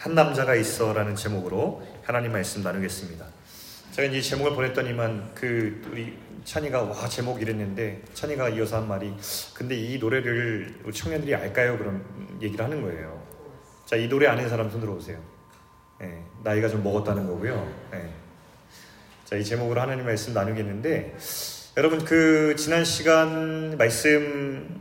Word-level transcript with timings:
한 0.00 0.14
남자가 0.14 0.54
있어라는 0.54 1.14
제목으로 1.14 1.86
하나님 2.02 2.32
말씀 2.32 2.62
나누겠습니다. 2.62 3.26
제가 3.92 4.08
이제 4.08 4.22
제목을 4.22 4.54
보냈더니만 4.54 5.32
그 5.34 5.82
우리 5.92 6.16
찬이가 6.42 6.84
와 6.84 7.06
제목 7.06 7.42
이랬는데 7.42 8.00
찬이가 8.14 8.48
이어서 8.48 8.78
한 8.78 8.88
말이 8.88 9.12
근데 9.52 9.76
이 9.76 9.98
노래를 9.98 10.74
청년들이 10.90 11.34
알까요? 11.34 11.76
그런 11.76 12.02
얘기를 12.40 12.64
하는 12.64 12.80
거예요. 12.80 13.22
자, 13.84 13.96
이 13.96 14.08
노래 14.08 14.26
아는 14.26 14.48
사람 14.48 14.70
손 14.70 14.80
들어 14.80 14.94
오세요. 14.94 15.18
네, 15.98 16.24
나이가 16.42 16.66
좀 16.70 16.82
먹었다는 16.82 17.26
거고요. 17.26 17.70
네. 17.92 18.10
자, 19.26 19.36
이 19.36 19.44
제목으로 19.44 19.82
하나님 19.82 20.06
말씀 20.06 20.32
나누겠는데 20.32 21.18
여러분 21.76 22.02
그 22.06 22.56
지난 22.56 22.86
시간 22.86 23.76
말씀 23.76 24.79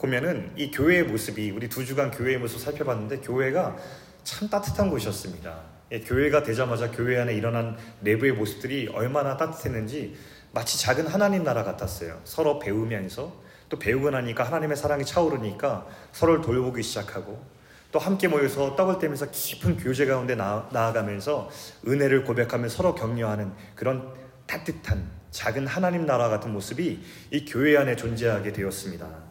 보면은 0.00 0.50
이 0.56 0.70
교회의 0.70 1.04
모습이 1.04 1.50
우리 1.50 1.68
두 1.68 1.84
주간 1.84 2.10
교회의 2.10 2.38
모습 2.38 2.58
살펴봤는데 2.58 3.18
교회가 3.18 3.76
참 4.24 4.48
따뜻한 4.48 4.88
곳이었습니다. 4.88 5.60
예, 5.92 6.00
교회가 6.00 6.42
되자마자 6.42 6.90
교회 6.90 7.20
안에 7.20 7.34
일어난 7.34 7.76
내부의 8.00 8.32
모습들이 8.32 8.88
얼마나 8.94 9.36
따뜻했는지 9.36 10.16
마치 10.52 10.80
작은 10.80 11.06
하나님 11.06 11.44
나라 11.44 11.64
같았어요. 11.64 12.20
서로 12.24 12.58
배우면서 12.58 13.42
또 13.68 13.78
배우고 13.78 14.10
나니까 14.10 14.44
하나님의 14.44 14.76
사랑이 14.76 15.04
차오르니까 15.04 15.86
서로를 16.12 16.40
돌보기 16.40 16.82
시작하고 16.82 17.44
또 17.92 17.98
함께 17.98 18.26
모여서 18.26 18.76
떡을 18.76 18.98
떼면서 18.98 19.30
깊은 19.30 19.76
교제 19.76 20.06
가운데 20.06 20.34
나, 20.34 20.68
나아가면서 20.72 21.50
은혜를 21.86 22.24
고백하며 22.24 22.68
서로 22.68 22.94
격려하는 22.94 23.52
그런 23.74 24.14
따뜻한 24.46 25.10
작은 25.30 25.66
하나님 25.66 26.06
나라 26.06 26.28
같은 26.28 26.52
모습이 26.52 27.04
이 27.32 27.44
교회 27.44 27.76
안에 27.76 27.96
존재하게 27.96 28.52
되었습니다. 28.52 29.29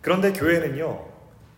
그런데 0.00 0.32
교회는요, 0.32 1.06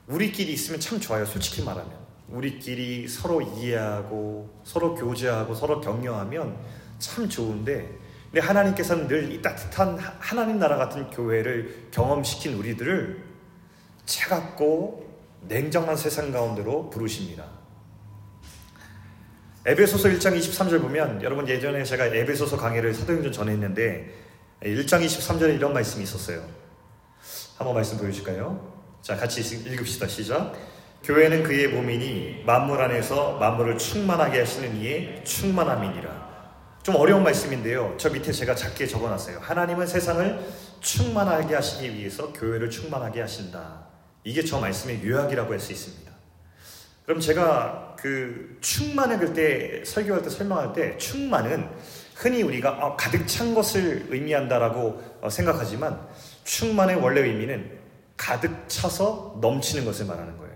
우리끼리 0.09 0.52
있으면 0.52 0.80
참 0.80 0.98
좋아요, 1.01 1.24
솔직히 1.24 1.62
말하면. 1.62 2.02
우리끼리 2.28 3.06
서로 3.09 3.41
이해하고 3.42 4.62
서로 4.65 4.95
교제하고 4.95 5.55
서로 5.55 5.80
격려하면 5.80 6.57
참 6.99 7.29
좋은데 7.29 7.88
근데 8.30 8.40
하나님께서는 8.40 9.07
늘 9.07 9.30
이 9.30 9.43
따뜻한 9.43 9.99
하나님 10.18 10.59
나라 10.59 10.76
같은 10.76 11.10
교회를 11.10 11.88
경험시킨 11.90 12.54
우리들을 12.54 13.23
차갑고 14.07 15.12
냉정한 15.43 15.96
세상 15.96 16.32
가운데로 16.32 16.88
부르십니다. 16.88 17.45
에베소서 19.66 20.09
1장 20.09 20.37
23절 20.38 20.80
보면 20.80 21.23
여러분 21.23 21.46
예전에 21.46 21.84
제가 21.84 22.06
에베소서 22.06 22.56
강의를 22.56 22.95
사도행전 22.95 23.30
전에 23.30 23.52
했는데 23.52 24.10
1장 24.62 25.04
23절에 25.04 25.54
이런 25.54 25.73
말씀이 25.74 26.02
있었어요. 26.02 26.43
한번 27.63 27.74
말씀 27.77 27.96
보여주실까요? 27.99 28.73
자 29.02 29.16
같이 29.16 29.41
읽읍시다 29.41 30.09
시작 30.09 30.52
교회는 31.05 31.45
그의 31.45 31.68
몸이니 31.68 32.43
만물 32.45 32.80
안에서 32.80 33.37
만물을 33.38 33.79
충만하게 33.79 34.41
하시는 34.41 34.77
이의 34.77 35.24
충만함이니라. 35.24 36.23
좀 36.83 36.96
어려운 36.96 37.23
말씀인데요. 37.23 37.95
저 37.99 38.10
밑에 38.10 38.33
제가 38.33 38.57
작게 38.57 38.87
적어놨어요. 38.88 39.38
하나님은 39.40 39.87
세상을 39.87 40.40
충만하게 40.80 41.55
하시기 41.55 41.95
위해서 41.95 42.33
교회를 42.33 42.68
충만하게 42.71 43.21
하신다. 43.21 43.87
이게 44.24 44.45
저 44.45 44.59
말씀의 44.59 45.05
요약이라고 45.05 45.52
할 45.52 45.60
수 45.60 45.73
있습니다. 45.73 46.10
그럼 47.05 47.21
제가 47.21 47.96
그 47.99 48.59
충만을 48.60 49.18
그때 49.18 49.85
설교할 49.85 50.23
때 50.23 50.30
설명할 50.30 50.73
때 50.73 50.96
충만은 50.99 51.68
흔히 52.15 52.43
우리가 52.43 52.71
어, 52.80 52.96
가득 52.96 53.27
찬 53.27 53.55
것을 53.55 54.07
의미한다라고 54.10 55.02
어, 55.21 55.29
생각하지만 55.29 56.01
충만의 56.45 56.96
원래 56.96 57.21
의미는 57.23 57.79
가득 58.16 58.68
차서 58.68 59.38
넘치는 59.40 59.85
것을 59.85 60.07
말하는 60.07 60.37
거예요. 60.38 60.52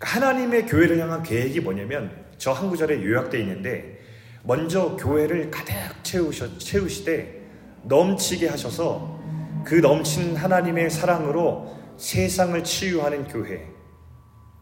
하나님의 0.00 0.66
교회를 0.66 0.98
향한 0.98 1.22
계획이 1.22 1.60
뭐냐면 1.60 2.24
저 2.38 2.52
한 2.52 2.70
구절에 2.70 3.02
요약되어 3.04 3.40
있는데 3.40 4.00
먼저 4.42 4.96
교회를 4.96 5.50
가득 5.50 5.74
채우셔, 6.02 6.56
채우시되 6.58 7.40
넘치게 7.82 8.48
하셔서 8.48 9.20
그 9.64 9.74
넘친 9.74 10.36
하나님의 10.36 10.88
사랑으로 10.88 11.76
세상을 11.98 12.64
치유하는 12.64 13.28
교회. 13.28 13.68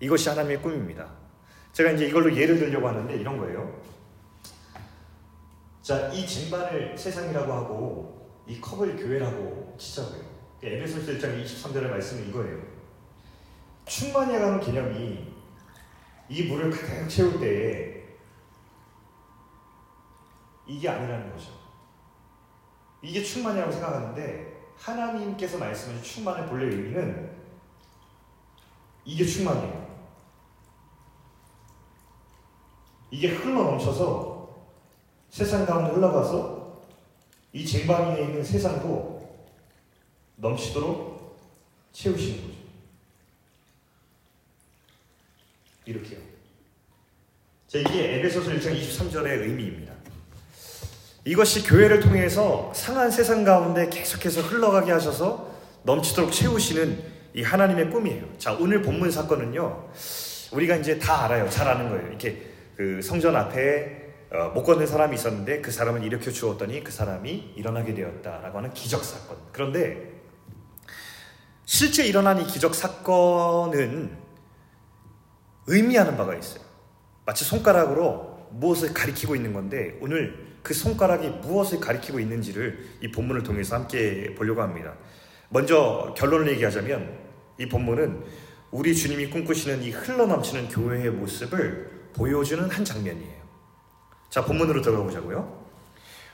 이것이 0.00 0.28
하나님의 0.28 0.60
꿈입니다. 0.60 1.08
제가 1.72 1.92
이제 1.92 2.08
이걸로 2.08 2.34
예를 2.36 2.58
들려고 2.58 2.88
하는데 2.88 3.14
이런 3.14 3.38
거예요. 3.38 3.80
자, 5.82 6.08
이 6.08 6.26
쟁반을 6.26 6.98
세상이라고 6.98 7.52
하고 7.52 8.17
이 8.48 8.58
컵을 8.60 8.96
교회라고 8.96 9.76
치자고요. 9.78 10.22
에베소서 10.62 11.12
1장 11.12 11.44
23절의 11.44 11.90
말씀은 11.90 12.28
이거예요. 12.30 12.62
충만이라는 13.84 14.60
개념이 14.60 15.34
이 16.30 16.42
물을 16.44 16.70
가득 16.70 17.08
채울 17.08 17.38
때에 17.38 18.04
이게 20.66 20.88
아니라는 20.88 21.30
거죠. 21.30 21.52
이게 23.02 23.22
충만이라고 23.22 23.70
생각하는데 23.70 24.72
하나님께서 24.76 25.58
말씀하신 25.58 26.02
충만의 26.02 26.48
본래 26.48 26.64
의미는 26.64 27.30
이게 29.04 29.24
충만이에요. 29.24 29.88
이게 33.10 33.28
흘러 33.28 33.62
넘쳐서 33.62 34.68
세상 35.28 35.66
가운데 35.66 35.92
흘러가서 35.92 36.57
이 37.52 37.64
쟁반 37.64 38.14
위에 38.14 38.22
있는 38.22 38.44
세상도 38.44 39.18
넘치도록 40.36 41.38
채우시는 41.92 42.42
거죠. 42.42 42.58
이렇게요. 45.86 46.18
자, 47.66 47.78
이게 47.78 48.16
에베소서 48.16 48.50
1장 48.52 48.80
23절의 48.80 49.42
의미입니다. 49.42 49.92
이것이 51.24 51.62
교회를 51.62 52.00
통해서 52.00 52.72
상한 52.74 53.10
세상 53.10 53.44
가운데 53.44 53.88
계속해서 53.88 54.42
흘러가게 54.42 54.92
하셔서 54.92 55.54
넘치도록 55.82 56.32
채우시는 56.32 57.02
이 57.34 57.42
하나님의 57.42 57.90
꿈이에요. 57.90 58.38
자, 58.38 58.54
오늘 58.54 58.82
본문 58.82 59.10
사건은요, 59.10 59.90
우리가 60.52 60.76
이제 60.76 60.98
다 60.98 61.24
알아요. 61.24 61.48
잘 61.50 61.68
아는 61.68 61.90
거예요. 61.90 62.08
이렇게 62.08 62.42
그 62.76 63.02
성전 63.02 63.36
앞에 63.36 63.97
어, 64.30 64.50
못 64.50 64.62
걷는 64.62 64.86
사람이 64.86 65.14
있었는데 65.14 65.62
그 65.62 65.70
사람을 65.70 66.04
일으켜 66.04 66.30
주었더니 66.30 66.84
그 66.84 66.92
사람이 66.92 67.54
일어나게 67.56 67.94
되었다라고 67.94 68.58
하는 68.58 68.72
기적 68.74 69.02
사건. 69.02 69.38
그런데 69.52 70.20
실제 71.64 72.06
일어난 72.06 72.40
이 72.40 72.46
기적 72.46 72.74
사건은 72.74 74.16
의미하는 75.66 76.16
바가 76.16 76.34
있어요. 76.34 76.62
마치 77.24 77.44
손가락으로 77.44 78.48
무엇을 78.52 78.94
가리키고 78.94 79.36
있는 79.36 79.52
건데 79.52 79.98
오늘 80.00 80.48
그 80.62 80.74
손가락이 80.74 81.28
무엇을 81.46 81.80
가리키고 81.80 82.20
있는지를 82.20 82.86
이 83.02 83.10
본문을 83.10 83.42
통해서 83.42 83.76
함께 83.76 84.34
보려고 84.34 84.62
합니다. 84.62 84.94
먼저 85.50 86.14
결론을 86.16 86.50
얘기하자면 86.52 87.18
이 87.58 87.68
본문은 87.68 88.24
우리 88.70 88.94
주님이 88.94 89.30
꿈꾸시는 89.30 89.82
이 89.82 89.90
흘러넘치는 89.90 90.68
교회의 90.68 91.10
모습을 91.10 92.10
보여주는 92.14 92.68
한 92.68 92.84
장면이에요. 92.84 93.37
자, 94.30 94.44
본문으로 94.44 94.82
들어가 94.82 95.02
보자고요. 95.02 95.66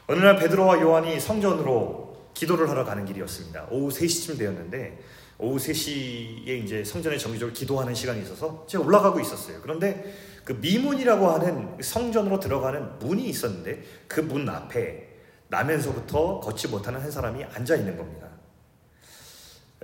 어느 0.06 0.19
날 0.21 0.37
베드로와 0.37 0.81
요한이 0.81 1.21
성전으로 1.21 2.31
기도를 2.34 2.69
하러 2.69 2.84
가는 2.84 3.05
길이었습니다. 3.05 3.69
오후 3.71 3.88
3시쯤 3.91 4.38
되었는데 4.38 4.99
오후 5.38 5.56
3시에 5.56 6.49
이제 6.65 6.84
성전에 6.84 7.16
정기적으로 7.16 7.55
기도하는 7.55 7.94
시간이 7.94 8.22
있어서 8.22 8.66
제가 8.69 8.84
올라가고 8.84 9.21
있었어요. 9.21 9.60
그런데 9.62 10.12
그 10.44 10.53
미문이라고 10.53 11.28
하는 11.28 11.77
성전으로 11.81 12.41
들어가는 12.41 12.99
문이 12.99 13.25
있었는데 13.28 13.82
그 14.09 14.21
문 14.21 14.49
앞에 14.49 15.09
나면서부터 15.49 16.41
걷지 16.41 16.69
못하는 16.69 17.00
한 17.00 17.11
사람이 17.11 17.44
앉아 17.44 17.76
있는 17.76 17.97
겁니다. 17.97 18.28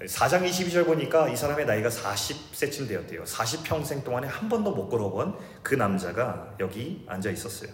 4장 0.01 0.49
22절 0.49 0.87
보니까 0.87 1.29
이 1.29 1.37
사람의 1.37 1.67
나이가 1.67 1.89
40세쯤 1.89 2.89
되었대요. 2.89 3.25
40평생 3.25 4.03
동안에 4.03 4.27
한 4.27 4.49
번도 4.49 4.73
못 4.75 4.89
걸어본 4.89 5.37
그 5.63 5.75
남자가 5.75 6.55
여기 6.59 7.05
앉아 7.07 7.31
있었어요. 7.31 7.71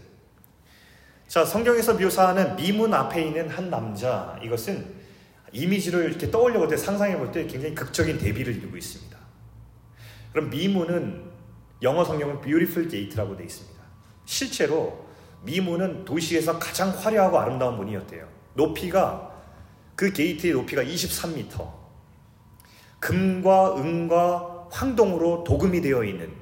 자, 1.29 1.45
성경에서 1.45 1.95
묘사하는 1.95 2.57
미문 2.57 2.95
앞에 2.95 3.23
있는 3.27 3.49
한 3.49 3.69
남자, 3.69 4.39
이것은 4.43 4.95
이미지를 5.53 6.05
이렇게 6.09 6.31
떠올려 6.31 6.59
볼 6.59 6.69
때, 6.69 6.77
상상해 6.77 7.17
볼 7.17 7.33
때 7.33 7.47
굉장히 7.47 7.75
극적인 7.75 8.19
대비를 8.19 8.57
이루고 8.57 8.77
있습니다. 8.77 9.17
그럼 10.33 10.51
미문은 10.51 11.25
영어 11.83 12.05
성경은 12.05 12.41
beautiful 12.41 12.89
gate라고 12.89 13.37
되어 13.37 13.47
있습니다. 13.47 13.77
실제로 14.25 15.07
미문은 15.43 16.05
도시에서 16.05 16.59
가장 16.59 16.91
화려하고 16.91 17.39
아름다운 17.39 17.77
문이었대요. 17.77 18.27
높이가 18.55 19.33
그 19.95 20.13
게이트의 20.13 20.53
높이가 20.53 20.83
23m. 20.83 21.71
금과 23.01 23.77
은과 23.77 24.69
황동으로 24.71 25.45
도금이 25.45 25.81
되어 25.81 26.05
있는 26.05 26.33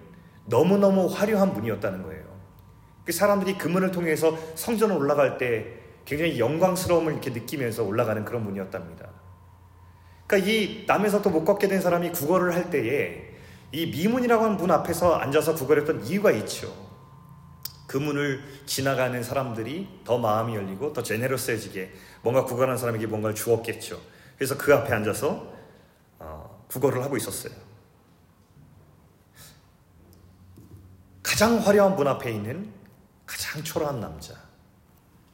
너무너무 0.46 1.06
화려한 1.06 1.52
문이었다는 1.52 2.02
거예요. 2.02 2.13
그 3.04 3.12
사람들이 3.12 3.58
그 3.58 3.68
문을 3.68 3.90
통해서 3.90 4.36
성전을 4.54 4.96
올라갈 4.96 5.38
때 5.38 5.66
굉장히 6.04 6.38
영광스러움을 6.38 7.12
이렇게 7.12 7.30
느끼면서 7.30 7.84
올라가는 7.84 8.24
그런 8.24 8.42
문이었답니다. 8.44 9.08
그러니까 10.26 10.50
이 10.50 10.84
남에서 10.86 11.22
또 11.22 11.30
못 11.30 11.44
걷게 11.44 11.68
된 11.68 11.80
사람이 11.80 12.12
국어를 12.12 12.54
할 12.54 12.70
때에 12.70 13.34
이 13.72 13.86
미문이라고 13.86 14.44
하는 14.44 14.56
문 14.56 14.70
앞에서 14.70 15.16
앉아서 15.16 15.54
구걸했던 15.54 16.04
이유가 16.06 16.30
있죠. 16.32 16.72
그 17.86 17.98
문을 17.98 18.42
지나가는 18.66 19.22
사람들이 19.22 20.00
더 20.04 20.18
마음이 20.18 20.54
열리고 20.54 20.92
더 20.92 21.02
제네러스해지게 21.02 21.92
뭔가 22.22 22.44
구걸하는 22.44 22.78
사람에게 22.78 23.06
뭔가를 23.06 23.34
주었겠죠. 23.34 24.00
그래서 24.36 24.56
그 24.56 24.74
앞에 24.74 24.92
앉아서 24.92 25.52
어, 26.18 26.66
구걸을 26.68 27.02
하고 27.02 27.16
있었어요. 27.16 27.52
가장 31.22 31.58
화려한 31.58 31.96
문 31.96 32.06
앞에 32.06 32.30
있는 32.30 32.72
가장 33.26 33.62
초라한 33.62 34.00
남자. 34.00 34.34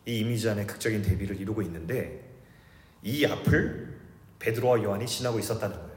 이 0.07 0.21
이미지 0.21 0.49
안에 0.49 0.67
극적인 0.67 1.03
대비를 1.03 1.41
이루고 1.41 1.63
있는데 1.63 2.29
이 3.03 3.25
앞을 3.25 3.99
베드로와 4.39 4.83
요한이 4.83 5.07
지나고 5.07 5.39
있었다는 5.39 5.77
거예요. 5.77 5.91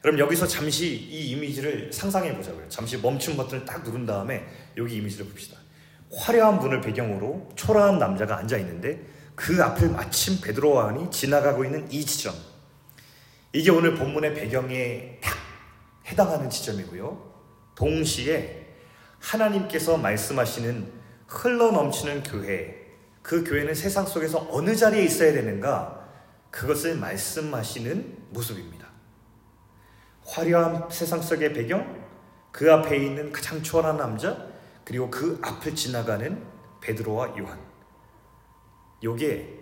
그럼 0.00 0.18
여기서 0.18 0.46
잠시 0.46 0.94
이 0.94 1.30
이미지를 1.30 1.92
상상해 1.92 2.36
보자고요. 2.36 2.68
잠시 2.68 2.98
멈춤 2.98 3.36
버튼을 3.36 3.64
딱 3.64 3.82
누른 3.82 4.06
다음에 4.06 4.46
여기 4.76 4.96
이미지를 4.96 5.26
봅시다. 5.26 5.58
화려한 6.12 6.58
문을 6.60 6.80
배경으로 6.80 7.50
초라한 7.56 7.98
남자가 7.98 8.38
앉아 8.38 8.58
있는데 8.58 9.02
그 9.34 9.62
앞을 9.62 9.90
마침 9.90 10.40
베드로와 10.40 10.84
요한이 10.84 11.10
지나가고 11.10 11.64
있는 11.64 11.90
이 11.90 12.04
지점. 12.04 12.34
이게 13.52 13.70
오늘 13.70 13.94
본문의 13.94 14.34
배경에 14.34 15.18
딱 15.20 15.36
해당하는 16.06 16.50
지점이고요. 16.50 17.34
동시에 17.74 18.63
하나님께서 19.24 19.96
말씀하시는 19.96 20.92
흘러 21.26 21.70
넘치는 21.70 22.22
교회, 22.24 22.92
그 23.22 23.42
교회는 23.42 23.74
세상 23.74 24.04
속에서 24.04 24.46
어느 24.50 24.76
자리에 24.76 25.02
있어야 25.02 25.32
되는가? 25.32 26.04
그것을 26.50 26.96
말씀하시는 26.96 28.18
모습입니다. 28.30 28.86
화려한 30.26 30.88
세상 30.90 31.22
속의 31.22 31.54
배경, 31.54 32.04
그 32.52 32.70
앞에 32.72 32.96
있는 32.96 33.32
가장 33.32 33.62
초월한 33.62 33.96
남자, 33.96 34.46
그리고 34.84 35.10
그 35.10 35.40
앞을 35.42 35.74
지나가는 35.74 36.44
베드로와 36.82 37.34
요한. 37.38 37.58
요게 39.02 39.60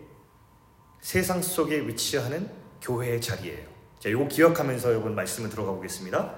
세상 1.01 1.41
속에 1.41 1.87
위치하는 1.87 2.51
교회의 2.81 3.21
자리예요. 3.21 3.69
자, 4.01 4.11
요거 4.11 4.29
기억하면서 4.29 4.91
여러분 4.91 5.15
말씀을 5.15 5.49
들어가 5.49 5.73
보겠습니다. 5.73 6.35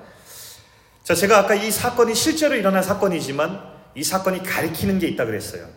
자, 1.05 1.15
제가 1.15 1.41
아까 1.41 1.55
이 1.55 1.71
사건이 1.71 2.15
실제로 2.15 2.55
일어난 2.55 2.83
사건이지만 2.83 3.62
이 3.95 4.03
사건이 4.03 4.43
가리키는 4.43 4.99
게 4.99 5.06
있다 5.09 5.27
그랬어요. 5.27 5.69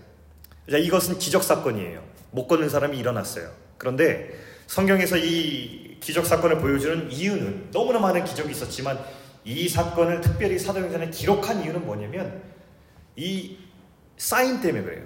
자, 0.71 0.77
이것은 0.77 1.19
기적 1.19 1.43
사건이에요. 1.43 2.01
못 2.31 2.47
걷는 2.47 2.69
사람이 2.69 2.97
일어났어요. 2.97 3.51
그런데 3.77 4.29
성경에서 4.67 5.17
이 5.17 5.97
기적 5.99 6.25
사건을 6.25 6.59
보여주는 6.59 7.11
이유는 7.11 7.71
너무나 7.71 7.99
많은 7.99 8.23
기적이 8.23 8.51
있었지만 8.51 8.97
이 9.43 9.67
사건을 9.67 10.21
특별히 10.21 10.57
사도행전에 10.57 11.09
기록한 11.09 11.61
이유는 11.61 11.85
뭐냐면 11.85 12.41
이 13.17 13.57
사인 14.15 14.61
때문에 14.61 14.85
그래요. 14.85 15.03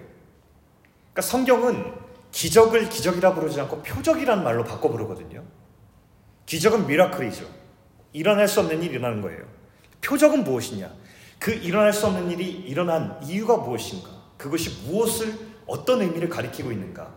그러니까 1.14 1.22
성경은 1.24 1.94
기적을 2.32 2.90
기적이라 2.90 3.34
부르지 3.34 3.60
않고 3.62 3.82
표적이라는 3.82 4.44
말로 4.44 4.64
바꿔 4.64 4.90
부르거든요. 4.90 5.44
기적은 6.46 6.86
미라클이죠. 6.86 7.50
일어날 8.14 8.48
수 8.48 8.60
없는 8.60 8.84
일이 8.84 8.94
일어나는 8.94 9.24
거예요. 9.24 9.61
표적은 10.02 10.44
무엇이냐? 10.44 10.92
그 11.40 11.52
일어날 11.52 11.94
수 11.94 12.08
없는 12.08 12.30
일이 12.32 12.50
일어난 12.52 13.20
이유가 13.24 13.58
무엇인가? 13.58 14.10
그것이 14.38 14.88
무엇을 14.88 15.38
어떤 15.68 16.02
의미를 16.02 16.30
가리키고 16.30 16.72
있는가? 16.72 17.10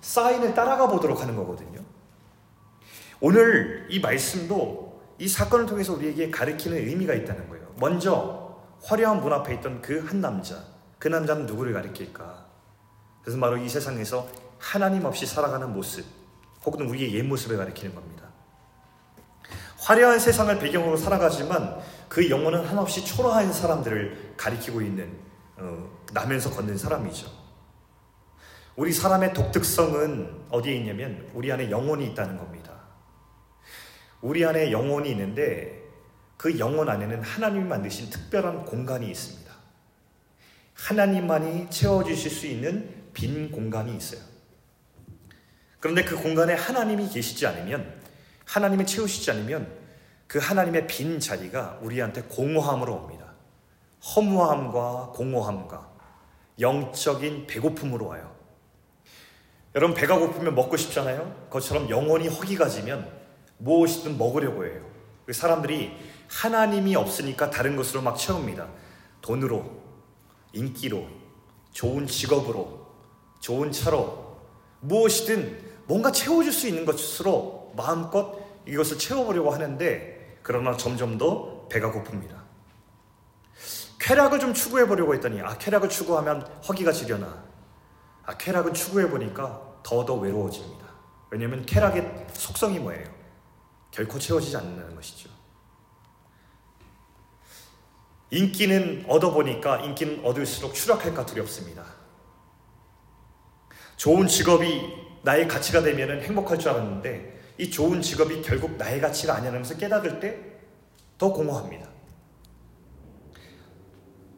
사인을 0.00 0.54
따라가 0.54 0.88
보도록 0.88 1.20
하는 1.20 1.36
거거든요. 1.36 1.80
오늘 3.20 3.86
이 3.90 4.00
말씀도 4.00 5.00
이 5.18 5.28
사건을 5.28 5.66
통해서 5.66 5.92
우리에게 5.92 6.30
가리키는 6.30 6.76
의미가 6.78 7.14
있다는 7.14 7.48
거예요. 7.50 7.66
먼저 7.78 8.58
화려한 8.82 9.20
문 9.20 9.32
앞에 9.32 9.54
있던 9.56 9.82
그 9.82 10.04
한 10.06 10.20
남자, 10.20 10.64
그 10.98 11.08
남자는 11.08 11.46
누구를 11.46 11.74
가리킬까? 11.74 12.46
그래서 13.22 13.38
바로 13.38 13.58
이 13.58 13.68
세상에서 13.68 14.26
하나님 14.58 15.04
없이 15.04 15.26
살아가는 15.26 15.70
모습, 15.72 16.06
혹은 16.64 16.88
우리의 16.88 17.14
옛 17.14 17.22
모습을 17.22 17.58
가리키는 17.58 17.94
겁니다. 17.94 18.24
화려한 19.78 20.18
세상을 20.18 20.58
배경으로 20.58 20.96
살아가지만 20.96 21.78
그 22.10 22.28
영혼은 22.28 22.66
한없이 22.66 23.04
초라한 23.04 23.52
사람들을 23.52 24.34
가리키고 24.36 24.82
있는 24.82 25.16
어, 25.56 25.88
나면서 26.12 26.50
걷는 26.50 26.76
사람이죠. 26.76 27.30
우리 28.74 28.92
사람의 28.92 29.32
독특성은 29.32 30.46
어디에 30.50 30.74
있냐면 30.74 31.30
우리 31.34 31.52
안에 31.52 31.70
영혼이 31.70 32.04
있다는 32.08 32.36
겁니다. 32.36 32.72
우리 34.20 34.44
안에 34.44 34.72
영혼이 34.72 35.08
있는데 35.12 35.84
그 36.36 36.58
영혼 36.58 36.88
안에는 36.88 37.22
하나님이 37.22 37.64
만드신 37.66 38.10
특별한 38.10 38.64
공간이 38.64 39.08
있습니다. 39.08 39.52
하나님만이 40.74 41.70
채워주실 41.70 42.30
수 42.32 42.46
있는 42.48 42.92
빈 43.14 43.52
공간이 43.52 43.96
있어요. 43.96 44.20
그런데 45.78 46.02
그 46.02 46.20
공간에 46.20 46.54
하나님이 46.54 47.08
계시지 47.08 47.46
않으면, 47.46 48.00
하나님이 48.46 48.84
채우시지 48.84 49.30
않으면 49.30 49.79
그 50.30 50.38
하나님의 50.38 50.86
빈 50.86 51.18
자리가 51.18 51.80
우리한테 51.82 52.22
공허함으로 52.22 52.94
옵니다. 52.94 53.32
허무함과 54.14 55.10
공허함과 55.12 55.90
영적인 56.60 57.48
배고픔으로 57.48 58.06
와요. 58.06 58.32
여러분 59.74 59.96
배가 59.96 60.20
고프면 60.20 60.54
먹고 60.54 60.76
싶잖아요. 60.76 61.46
그것처럼 61.46 61.90
영혼이 61.90 62.28
허기가 62.28 62.68
지면 62.68 63.10
무엇이든 63.58 64.18
먹으려고 64.18 64.64
해요. 64.64 64.88
사람들이 65.32 65.96
하나님이 66.28 66.94
없으니까 66.94 67.50
다른 67.50 67.74
것으로 67.74 68.00
막 68.00 68.16
채웁니다. 68.16 68.68
돈으로, 69.22 69.82
인기로, 70.52 71.08
좋은 71.72 72.06
직업으로, 72.06 72.86
좋은 73.40 73.72
차로, 73.72 74.38
무엇이든 74.78 75.72
뭔가 75.88 76.12
채워줄 76.12 76.52
수 76.52 76.68
있는 76.68 76.84
것으로 76.84 77.72
마음껏 77.76 78.38
이것을 78.64 78.96
채워보려고 78.96 79.50
하는데 79.50 80.19
그러나 80.42 80.76
점점 80.76 81.18
더 81.18 81.66
배가 81.68 81.92
고픕니다. 81.92 82.40
쾌락을 84.00 84.40
좀 84.40 84.54
추구해 84.54 84.86
보려고 84.86 85.14
했더니 85.14 85.40
아 85.40 85.56
쾌락을 85.58 85.88
추구하면 85.88 86.42
허기가 86.66 86.90
지려나 86.90 87.44
아 88.24 88.36
쾌락은 88.36 88.74
추구해 88.74 89.08
보니까 89.08 89.60
더더 89.82 90.14
외로워집니다. 90.14 90.86
왜냐하면 91.30 91.64
쾌락의 91.64 92.26
속성이 92.32 92.78
뭐예요? 92.78 93.06
결코 93.90 94.18
채워지지 94.18 94.56
않는 94.56 94.94
것이죠. 94.94 95.30
인기는 98.30 99.04
얻어보니까 99.08 99.80
인기는 99.80 100.24
얻을수록 100.24 100.74
추락할까 100.74 101.26
두렵습니다. 101.26 101.84
좋은 103.96 104.26
직업이 104.26 104.94
나의 105.22 105.46
가치가 105.46 105.82
되면 105.82 106.22
행복할 106.22 106.58
줄 106.58 106.70
알았는데 106.70 107.39
이 107.60 107.70
좋은 107.70 108.00
직업이 108.00 108.40
결국 108.42 108.76
나의 108.76 109.00
가치가 109.00 109.34
아니라면서 109.34 109.76
깨닫을 109.76 110.20
때 110.20 110.50
더 111.20 111.30
공허합니다. 111.34 111.86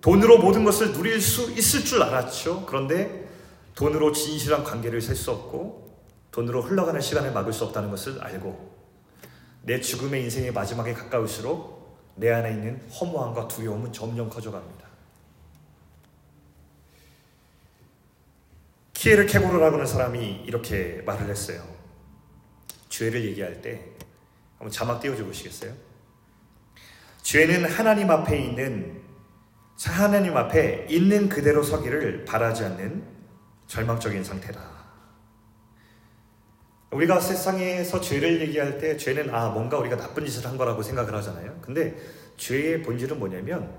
돈으로 0.00 0.38
모든 0.38 0.64
것을 0.64 0.93
누릴 0.93 1.21
수 1.21 1.52
있을 1.52 1.85
줄 1.85 2.02
알았죠. 2.02 2.67
그런데 2.67 3.29
돈으로 3.76 4.11
진실한 4.11 4.64
관계를 4.64 5.00
살 5.00 5.14
수 5.14 5.31
없고 5.31 5.97
돈으로 6.33 6.61
흘러가는 6.61 7.00
시간을 7.00 7.31
막을 7.33 7.52
수 7.52 7.64
없다는 7.67 7.88
것을 7.88 8.21
알고 8.21 8.73
내 9.62 9.81
죽음의 9.81 10.25
인생의 10.25 10.52
마지막에 10.52 10.93
가까울수록 10.93 11.97
내 12.17 12.33
안에 12.33 12.50
있는 12.50 12.81
허무함과 12.88 13.47
두려움은 13.47 13.93
점점 13.93 14.29
커져갑니다. 14.29 14.88
키에르 18.93 19.26
케고르라고 19.26 19.76
하는 19.76 19.87
사람이 19.87 20.43
이렇게 20.47 21.02
말을 21.07 21.29
했어요. 21.29 21.62
죄를 22.92 23.25
얘기할 23.25 23.62
때 23.62 23.82
한번 24.58 24.70
자막 24.70 25.00
띄워줘 25.00 25.25
보시겠어요? 25.25 25.72
죄는 27.22 27.64
하나님 27.64 28.11
앞에 28.11 28.38
있는 28.38 29.00
하나님 29.87 30.37
앞에 30.37 30.87
있는 30.90 31.28
그대로 31.28 31.62
서기를 31.62 32.26
바라지 32.26 32.64
않는 32.64 33.02
절망적인 33.66 34.22
상태다. 34.22 34.61
우리가 36.90 37.18
세상에서 37.18 38.02
죄를 38.02 38.42
얘기할 38.42 38.76
때 38.76 38.99
죄는 38.99 39.34
아 39.34 39.49
뭔가 39.49 39.78
우리가 39.78 39.96
나쁜 39.96 40.26
짓을 40.26 40.44
한 40.46 40.58
거라고 40.58 40.82
생각을 40.82 41.14
하잖아요. 41.14 41.58
근데 41.62 41.96
죄의 42.37 42.82
본질은 42.82 43.18
뭐냐면 43.18 43.75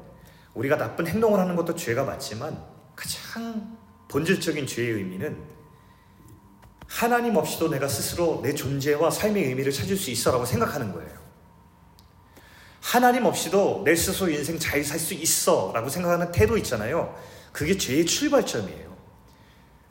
우리가 0.55 0.77
나쁜 0.77 1.05
행동을 1.05 1.39
하는 1.39 1.55
것도 1.55 1.75
죄가 1.75 2.03
맞지만 2.03 2.59
가장 2.95 3.77
본질적인 4.09 4.65
죄의 4.65 4.93
의미는 4.93 5.37
하나님 6.93 7.35
없이도 7.35 7.69
내가 7.69 7.87
스스로 7.87 8.39
내 8.43 8.53
존재와 8.53 9.09
삶의 9.09 9.45
의미를 9.45 9.71
찾을 9.71 9.97
수 9.97 10.11
있어라고 10.11 10.45
생각하는 10.45 10.93
거예요. 10.93 11.09
하나님 12.81 13.25
없이도 13.25 13.81
내 13.83 13.95
스스로 13.95 14.29
인생 14.29 14.59
잘 14.59 14.83
살 14.83 14.99
수 14.99 15.15
있어라고 15.15 15.89
생각하는 15.89 16.31
태도 16.31 16.55
있잖아요. 16.57 17.17
그게 17.51 17.75
죄의 17.79 18.05
출발점이에요. 18.05 18.95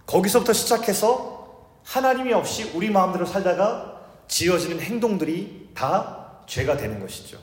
거기서부터 0.07 0.53
시작해서 0.53 1.67
하나님이 1.83 2.33
없이 2.35 2.71
우리 2.73 2.89
마음대로 2.89 3.27
살다가 3.27 4.01
지어지는 4.29 4.81
행동들이 4.81 5.71
다 5.75 6.45
죄가 6.47 6.77
되는 6.77 7.01
것이죠. 7.01 7.37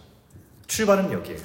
출발은 0.67 1.11
여기에요. 1.11 1.41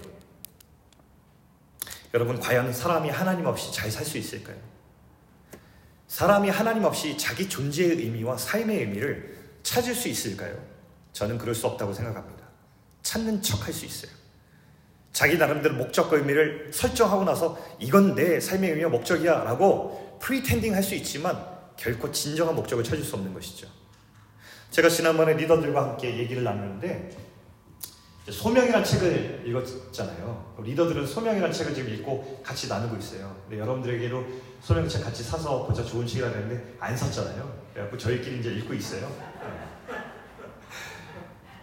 여러분, 2.15 2.39
과연 2.39 2.73
사람이 2.73 3.11
하나님 3.11 3.47
없이 3.47 3.73
잘 3.73 3.91
살 3.91 4.05
수 4.05 4.19
있을까요? 4.19 4.74
사람이 6.15 6.49
하나님 6.49 6.85
없이 6.85 7.19
자기 7.19 7.49
존재의 7.49 7.97
의미와 7.97 8.37
삶의 8.37 8.79
의미를 8.79 9.37
찾을 9.65 9.97
수 9.97 10.07
있을까요? 10.07 10.57
저는 11.13 11.37
그럴 11.39 11.57
수 11.57 11.67
없다고 11.67 11.93
생각합니다. 11.93 12.45
찾는 13.03 13.43
척 13.43 13.67
할 13.67 13.75
수 13.75 13.85
있어요. 13.85 14.13
자기 15.13 15.37
나름대로 15.37 15.75
목적과 15.75 16.17
의미를 16.19 16.71
설정하고 16.73 17.25
나서 17.25 17.59
이건 17.81 18.15
내 18.15 18.39
삶의 18.39 18.71
의미와 18.71 18.91
목적이야 18.91 19.43
라고 19.43 20.17
프리텐딩 20.23 20.73
할 20.73 20.85
수 20.85 20.95
있지만 20.95 21.37
결코 21.77 22.13
진정한 22.13 22.55
목적을 22.55 22.85
찾을 22.85 23.03
수 23.03 23.17
없는 23.17 23.35
것이죠. 23.35 23.67
제가 24.71 24.89
지난번에 24.89 25.35
리더들과 25.35 25.83
함께 25.83 26.17
얘기를 26.17 26.45
나누는데 26.45 27.11
소명이라는 28.31 28.85
책을 28.85 29.43
읽었잖아요. 29.47 30.55
리더들은 30.63 31.07
소명이라는 31.07 31.53
책을 31.53 31.75
지금 31.75 31.93
읽고 31.93 32.43
같이 32.43 32.69
나누고 32.69 32.97
있어요. 32.97 33.37
근데 33.47 33.61
여러분들에게도 33.61 34.25
소명책 34.63 35.05
같이 35.05 35.23
사서 35.23 35.67
보자 35.67 35.85
좋은 35.85 36.07
책이라 36.07 36.29
했는데 36.29 36.75
안 36.81 36.97
샀잖아요. 36.97 37.65
그래갖고 37.75 37.99
저희끼리 37.99 38.41
이제 38.41 38.51
읽고 38.55 38.73
있어요. 38.75 39.11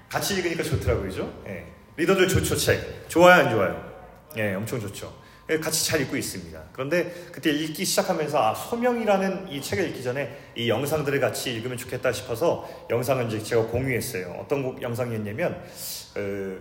같이 0.08 0.36
읽으니까 0.36 0.62
좋더라고요, 0.62 1.08
그죠? 1.08 1.42
예. 1.48 1.66
리더들 1.98 2.28
좋죠, 2.28 2.56
책. 2.56 3.10
좋아요, 3.10 3.46
안 3.46 3.50
좋아요? 3.50 3.92
예, 4.38 4.54
엄청 4.54 4.80
좋죠. 4.80 5.21
예, 5.52 5.60
같이 5.60 5.86
잘 5.86 6.00
읽고 6.02 6.16
있습니다. 6.16 6.64
그런데 6.72 7.12
그때 7.30 7.52
읽기 7.52 7.84
시작하면서 7.84 8.42
아, 8.42 8.56
소명이라는 8.56 9.50
이 9.50 9.62
책을 9.62 9.90
읽기 9.90 10.02
전에 10.02 10.34
이 10.56 10.70
영상들을 10.70 11.20
같이 11.20 11.54
읽으면 11.54 11.78
좋겠다 11.78 12.14
싶어서 12.14 12.70
영상을 12.90 13.28
이제 13.28 13.44
제가 13.44 13.68
공유했어요. 13.68 14.38
어떤 14.40 14.82
영상이었냐면 14.82 15.62
어, 16.16 16.58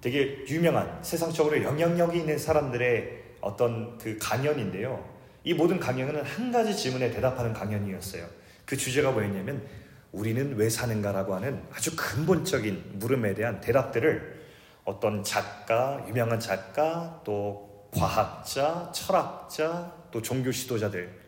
되게 0.00 0.44
유명한 0.48 0.98
세상적으로 1.02 1.62
영향력이 1.62 2.20
있는 2.20 2.38
사람들의 2.38 3.22
어떤 3.42 3.98
그 3.98 4.16
강연인데요. 4.18 5.12
이 5.44 5.52
모든 5.52 5.78
강연은 5.78 6.22
한 6.22 6.50
가지 6.50 6.74
질문에 6.74 7.10
대답하는 7.10 7.52
강연이었어요. 7.52 8.26
그 8.64 8.78
주제가 8.78 9.10
뭐였냐면 9.10 9.62
우리는 10.10 10.56
왜 10.56 10.70
사는가라고 10.70 11.34
하는 11.34 11.62
아주 11.70 11.94
근본적인 11.96 12.92
물음에 12.94 13.34
대한 13.34 13.60
대답들을 13.60 14.40
어떤 14.84 15.22
작가, 15.22 16.02
유명한 16.08 16.40
작가, 16.40 17.20
또 17.24 17.71
과학자, 17.92 18.90
철학자, 18.92 19.92
또 20.10 20.20
종교 20.22 20.50
지도자들 20.50 21.20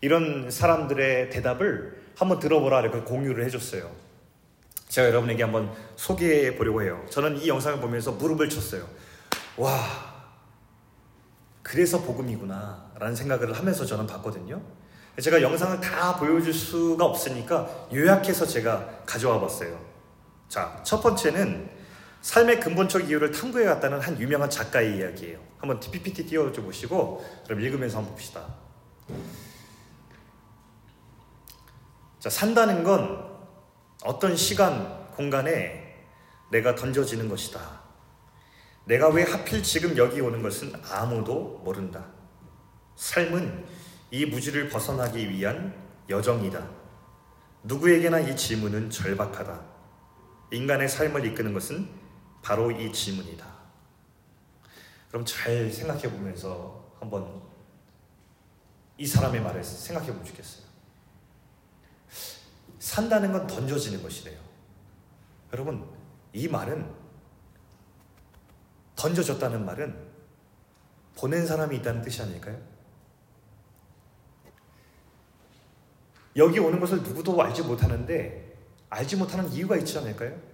이런 0.00 0.50
사람들의 0.50 1.30
대답을 1.30 2.02
한번 2.16 2.38
들어보라 2.38 2.80
이렇게 2.80 3.00
공유를 3.00 3.44
해줬어요. 3.46 3.90
제가 4.88 5.08
여러분에게 5.08 5.42
한번 5.42 5.72
소개해 5.96 6.56
보려고 6.56 6.82
해요. 6.82 7.04
저는 7.10 7.38
이 7.38 7.48
영상을 7.48 7.80
보면서 7.80 8.12
무릎을 8.12 8.50
쳤어요. 8.50 8.86
와, 9.56 9.80
그래서 11.62 12.02
복음이구나 12.02 12.92
라는 12.98 13.16
생각을 13.16 13.54
하면서 13.54 13.86
저는 13.86 14.06
봤거든요. 14.06 14.60
제가 15.20 15.40
영상을 15.40 15.80
다 15.80 16.16
보여줄 16.16 16.52
수가 16.52 17.04
없으니까 17.04 17.86
요약해서 17.92 18.46
제가 18.46 19.04
가져와 19.06 19.40
봤어요. 19.40 19.78
자, 20.48 20.78
첫 20.82 21.00
번째는 21.00 21.70
삶의 22.22 22.60
근본적 22.60 23.08
이유를 23.08 23.32
탐구해 23.32 23.64
갔다는 23.64 24.00
한 24.00 24.18
유명한 24.20 24.48
작가의 24.48 24.96
이야기예요. 24.96 25.40
한번 25.58 25.80
PPT 25.80 26.26
띄워줘 26.26 26.62
보시고 26.62 27.24
그럼 27.44 27.60
읽으면서 27.60 27.98
한번 27.98 28.14
봅시다. 28.14 28.46
자, 32.20 32.30
산다는 32.30 32.84
건 32.84 33.30
어떤 34.04 34.36
시간, 34.36 35.10
공간에 35.10 36.06
내가 36.50 36.76
던져지는 36.76 37.28
것이다. 37.28 37.82
내가 38.84 39.08
왜 39.08 39.24
하필 39.24 39.62
지금 39.62 39.96
여기 39.96 40.20
오는 40.20 40.42
것은 40.42 40.72
아무도 40.88 41.60
모른다. 41.64 42.06
삶은 42.94 43.64
이 44.12 44.26
무지를 44.26 44.68
벗어나기 44.68 45.28
위한 45.28 45.74
여정이다. 46.08 46.68
누구에게나 47.64 48.20
이 48.20 48.36
질문은 48.36 48.90
절박하다. 48.90 49.60
인간의 50.52 50.88
삶을 50.88 51.24
이끄는 51.26 51.52
것은 51.52 52.01
바로 52.42 52.70
이 52.70 52.92
질문이다. 52.92 53.46
그럼 55.08 55.24
잘 55.24 55.70
생각해 55.70 56.10
보면서 56.10 56.92
한번 56.98 57.42
이 58.98 59.06
사람의 59.06 59.40
말을 59.40 59.62
생각해 59.62 60.08
보면 60.08 60.24
좋겠어요. 60.24 60.64
산다는 62.78 63.32
건 63.32 63.46
던져지는 63.46 64.02
것이래요. 64.02 64.40
여러분, 65.52 65.88
이 66.32 66.48
말은 66.48 66.92
던져졌다는 68.96 69.64
말은 69.64 70.10
보낸 71.16 71.46
사람이 71.46 71.76
있다는 71.76 72.02
뜻이 72.02 72.22
아닐까요? 72.22 72.60
여기 76.36 76.58
오는 76.58 76.80
것을 76.80 77.02
누구도 77.02 77.40
알지 77.40 77.62
못하는데 77.62 78.56
알지 78.88 79.16
못하는 79.16 79.50
이유가 79.52 79.76
있지 79.76 79.98
않을까요? 79.98 80.51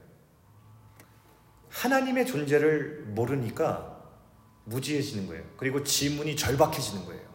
하나님의 1.71 2.27
존재를 2.27 3.05
모르니까 3.09 3.99
무지해지는 4.65 5.27
거예요. 5.27 5.45
그리고 5.57 5.83
질문이 5.83 6.37
절박해지는 6.37 7.05
거예요. 7.07 7.29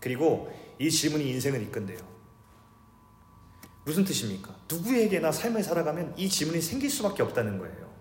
그리고 0.00 0.52
이 0.78 0.90
질문이 0.90 1.28
인생을 1.30 1.62
이끈대요. 1.62 1.98
무슨 3.84 4.04
뜻입니까? 4.04 4.54
누구에게나 4.70 5.30
삶을 5.30 5.62
살아가면 5.62 6.14
이 6.16 6.28
질문이 6.28 6.60
생길 6.60 6.90
수밖에 6.90 7.22
없다는 7.22 7.58
거예요. 7.58 7.92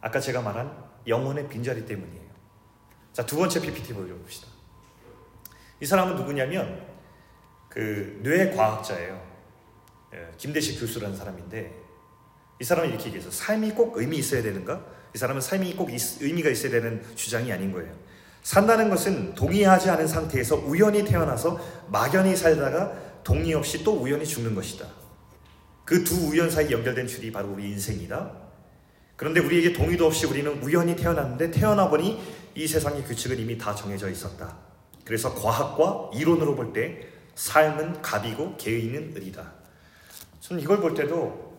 아까 0.00 0.20
제가 0.20 0.42
말한 0.42 0.90
영혼의 1.06 1.48
빈자리 1.48 1.86
때문이에요. 1.86 2.30
자, 3.12 3.24
두 3.24 3.36
번째 3.36 3.60
PPT 3.60 3.94
보여봅시다. 3.94 4.48
이 5.80 5.86
사람은 5.86 6.16
누구냐면 6.16 6.86
그 7.68 8.20
뇌과학자예요. 8.22 9.30
예, 10.12 10.30
김대식 10.36 10.80
교수라는 10.80 11.16
사람인데 11.16 11.79
이 12.60 12.64
사람은 12.64 12.90
이렇게 12.90 13.06
얘기해서 13.06 13.30
삶이 13.30 13.70
꼭 13.72 13.96
의미 13.96 14.18
있어야 14.18 14.42
되는가? 14.42 14.84
이 15.14 15.18
사람은 15.18 15.40
삶이 15.40 15.74
꼭 15.76 15.92
있, 15.92 16.22
의미가 16.22 16.50
있어야 16.50 16.70
되는 16.70 17.02
주장이 17.16 17.52
아닌 17.52 17.72
거예요. 17.72 17.92
산다는 18.42 18.90
것은 18.90 19.34
동의하지 19.34 19.90
않은 19.90 20.06
상태에서 20.06 20.56
우연히 20.56 21.04
태어나서 21.04 21.58
막연히 21.88 22.36
살다가 22.36 22.92
동의 23.24 23.54
없이 23.54 23.82
또 23.82 23.92
우연히 24.00 24.24
죽는 24.24 24.54
것이다. 24.54 24.86
그 25.84 26.04
두 26.04 26.28
우연 26.30 26.50
사이 26.50 26.70
연결된 26.70 27.06
줄이 27.06 27.32
바로 27.32 27.52
우리 27.52 27.64
인생이다. 27.70 28.30
그런데 29.16 29.40
우리에게 29.40 29.72
동의도 29.72 30.06
없이 30.06 30.26
우리는 30.26 30.62
우연히 30.62 30.94
태어났는데 30.96 31.50
태어나 31.50 31.88
보니 31.88 32.22
이 32.54 32.66
세상의 32.66 33.04
규칙은 33.04 33.38
이미 33.38 33.58
다 33.58 33.74
정해져 33.74 34.08
있었다. 34.08 34.56
그래서 35.04 35.34
과학과 35.34 36.10
이론으로 36.14 36.54
볼 36.54 36.72
때 36.72 37.08
삶은 37.34 38.02
갑이고 38.02 38.56
개인은 38.58 39.14
을이다. 39.16 39.52
저는 40.40 40.62
이걸 40.62 40.80
볼 40.80 40.94
때도 40.94 41.49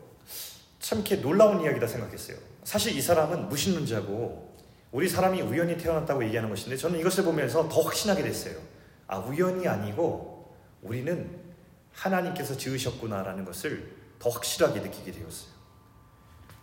참 0.82 1.00
이렇게 1.00 1.22
놀라운 1.22 1.62
이야기다 1.62 1.88
생각했어요. 1.88 2.38
사실 2.64 2.98
이 2.98 3.02
사람은 3.02 3.48
무신론자고 3.50 4.58
우리 4.92 5.08
사람이 5.08 5.42
우연히 5.42 5.78
태어났다고 5.78 6.24
얘기하는 6.26 6.50
것인데 6.50 6.76
저는 6.76 7.00
이것을 7.00 7.24
보면서 7.24 7.70
더 7.70 7.82
확신하게 7.82 8.24
됐어요. 8.24 8.56
아, 9.08 9.20
우연이 9.20 9.68
아니고 9.68 10.54
우리는 10.82 11.40
하나님께서 11.94 12.58
지으셨구나라는 12.58 13.46
것을 13.46 13.96
더 14.20 14.30
확실하게 14.30 14.82
느끼게 14.82 15.12
되었어요. 15.12 15.52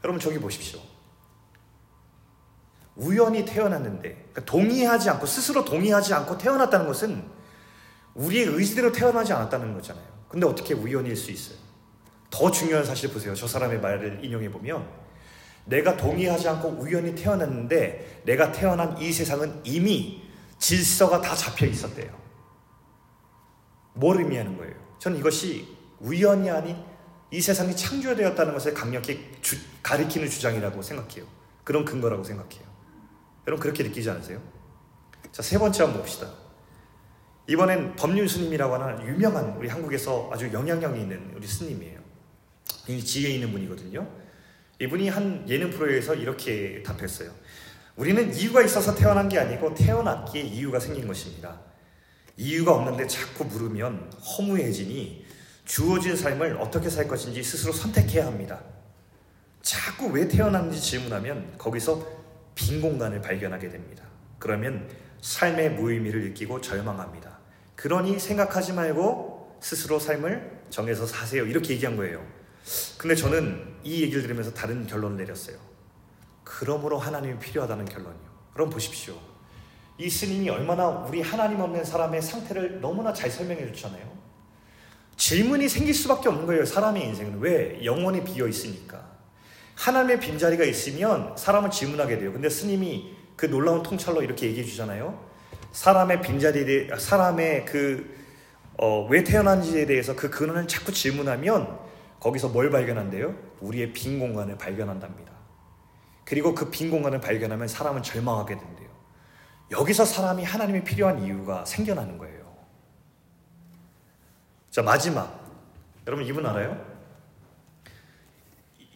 여러분 0.05 0.21
저기 0.21 0.39
보십시오. 0.39 0.81
우연히 2.97 3.45
태어났는데 3.45 4.11
그러니까 4.11 4.45
동의하지 4.45 5.11
않고 5.11 5.27
스스로 5.27 5.65
동의하지 5.65 6.13
않고 6.15 6.39
태어났다는 6.39 6.87
것은 6.87 7.25
우리의 8.15 8.47
의지대로 8.47 8.91
태어나지 8.91 9.33
않았다는 9.33 9.75
거잖아요. 9.75 10.05
근데 10.29 10.47
어떻게 10.47 10.75
우연일 10.75 11.17
수 11.17 11.31
있어요? 11.31 11.68
더 12.31 12.51
중요한 12.51 12.85
사실 12.85 13.11
보세요. 13.11 13.35
저 13.35 13.47
사람의 13.47 13.81
말을 13.81 14.25
인용해 14.25 14.51
보면 14.51 14.87
내가 15.65 15.97
동의하지 15.97 16.49
않고 16.49 16.69
우연히 16.81 17.15
태어났는데 17.15 18.23
내가 18.25 18.53
태어난 18.53 18.97
이 18.99 19.13
세상은 19.13 19.61
이미 19.65 20.23
질서가 20.59 21.21
다 21.21 21.35
잡혀 21.35 21.67
있었대요. 21.67 22.11
뭘 23.95 24.19
의미하는 24.19 24.57
거예요? 24.57 24.75
저는 24.99 25.19
이것이 25.19 25.77
우연이 26.01 26.49
아닌 26.51 26.77
이 27.31 27.41
세상이 27.41 27.77
창조되었다는 27.77 28.55
것을 28.55 28.73
강력히 28.73 29.37
주, 29.43 29.57
가리키는 29.83 30.29
주장이라고 30.31 30.81
생각해요. 30.81 31.27
그런 31.65 31.85
근거라고 31.85 32.25
생각해요. 32.25 32.63
여러분 33.47 33.63
그렇게 33.63 33.83
느끼지 33.83 34.09
않으세요? 34.11 34.41
자, 35.33 35.43
세 35.43 35.59
번째 35.59 35.83
한번 35.83 36.01
봅시다. 36.01 36.31
이번엔 37.47 37.97
법률 37.97 38.29
스님이라고 38.29 38.75
하는 38.75 39.07
유명한 39.07 39.57
우리 39.57 39.69
한국에서 39.69 40.31
아주 40.33 40.51
영향력이 40.53 41.01
있는 41.01 41.33
우리 41.35 41.47
스님이에요. 41.47 42.08
이 42.89 43.05
지혜 43.05 43.31
있는 43.31 43.53
분이거든요. 43.53 44.09
이분이 44.81 45.09
한 45.09 45.45
예능 45.49 45.71
프로에서 45.71 46.15
이렇게 46.15 46.83
답했어요. 46.83 47.31
우리는 47.97 48.35
이유가 48.35 48.63
있어서 48.63 48.95
태어난 48.95 49.29
게 49.29 49.39
아니고 49.39 49.75
태어났기에 49.75 50.43
이유가 50.43 50.79
생긴 50.79 51.07
것입니다. 51.07 51.61
이유가 52.37 52.75
없는데 52.75 53.07
자꾸 53.09 53.45
물으면 53.45 54.13
허무해지니 54.13 55.27
주어진 55.65 56.17
삶을 56.17 56.57
어떻게 56.61 56.89
살 56.89 57.09
것인지 57.09 57.43
스스로 57.43 57.73
선택해야 57.73 58.27
합니다. 58.27 58.63
자꾸 59.61 60.07
왜 60.07 60.29
태어났는지 60.29 60.81
질문하면 60.81 61.59
거기서 61.59 62.07
빈 62.55 62.81
공간을 62.81 63.21
발견하게 63.21 63.69
됩니다. 63.69 64.05
그러면 64.39 64.89
삶의 65.21 65.73
무의미를 65.73 66.23
느끼고 66.29 66.61
절망합니다. 66.61 67.39
그러니 67.75 68.19
생각하지 68.19 68.73
말고 68.73 69.59
스스로 69.61 69.99
삶을 69.99 70.63
정해서 70.71 71.07
사세요. 71.07 71.45
이렇게 71.47 71.75
얘기한 71.75 71.97
거예요. 71.97 72.25
근데 72.99 73.15
저는 73.15 73.77
이 73.85 74.03
얘기를 74.03 74.23
들으면서 74.23 74.53
다른 74.53 74.87
결론을 74.87 75.17
내렸어요. 75.17 75.57
그러므로 76.45 76.99
하나님이 76.99 77.39
필요하다는 77.39 77.85
결론이요. 77.87 78.29
그럼 78.53 78.71
보십시오. 78.71 79.15
이 79.99 80.09
스님이 80.09 80.49
얼마나 80.51 80.89
우리 80.89 81.21
하나님 81.21 81.61
없는 81.61 81.85
사람의 81.85 82.23
상태를 82.23 82.81
너무나 82.81 83.13
잘 83.13 83.31
설명해 83.31 83.73
주잖아요. 83.73 84.19
질문이 85.17 85.69
생길 85.69 85.95
수밖에 85.95 86.29
없는 86.29 86.47
거예요. 86.47 86.65
사람의 86.65 87.05
인생은 87.07 87.41
왜 87.41 87.85
영원히 87.85 88.23
비어 88.23 88.47
있으니까. 88.47 89.05
하나님의 89.75 90.21
빈자리가 90.21 90.65
있으면 90.65 91.37
사람을 91.37 91.71
질문하게 91.71 92.19
돼요. 92.19 92.33
근데 92.33 92.49
스님이 92.49 93.17
그 93.37 93.47
놀라운 93.47 93.83
통찰로 93.83 94.23
이렇게 94.23 94.47
얘기해 94.47 94.65
주잖아요. 94.65 95.27
사람의 95.73 96.23
빈자리에 96.23 96.65
대해, 96.65 96.99
사람의 96.99 97.65
그, 97.65 98.17
어, 98.77 99.07
왜 99.09 99.23
태어난지에 99.25 99.87
대해서 99.87 100.15
그 100.15 100.31
근원을 100.31 100.67
자꾸 100.67 100.93
질문하면 100.93 101.88
거기서 102.21 102.49
뭘 102.49 102.71
발견한대요? 102.71 103.35
우리의 103.61 103.93
빈 103.93 104.19
공간을 104.19 104.59
발견한답니다. 104.59 105.33
그리고 106.25 106.55
그 106.55 106.71
빈 106.71 106.91
공간을 106.91 107.21
발견하면 107.21 107.69
사람은 107.69 108.03
절망하게 108.03 108.59
된대요. 108.59 108.89
여기서 109.71 110.05
사람이 110.05 110.45
하나님이 110.45 110.85
필요한 110.85 111.23
이유가 111.23 111.65
생겨나는 111.65 112.19
거예요. 112.19 112.57
자, 114.71 114.83
마지막. 114.83 115.45
여러분, 116.07 116.27
이분 116.27 116.45
알아요? 116.47 116.85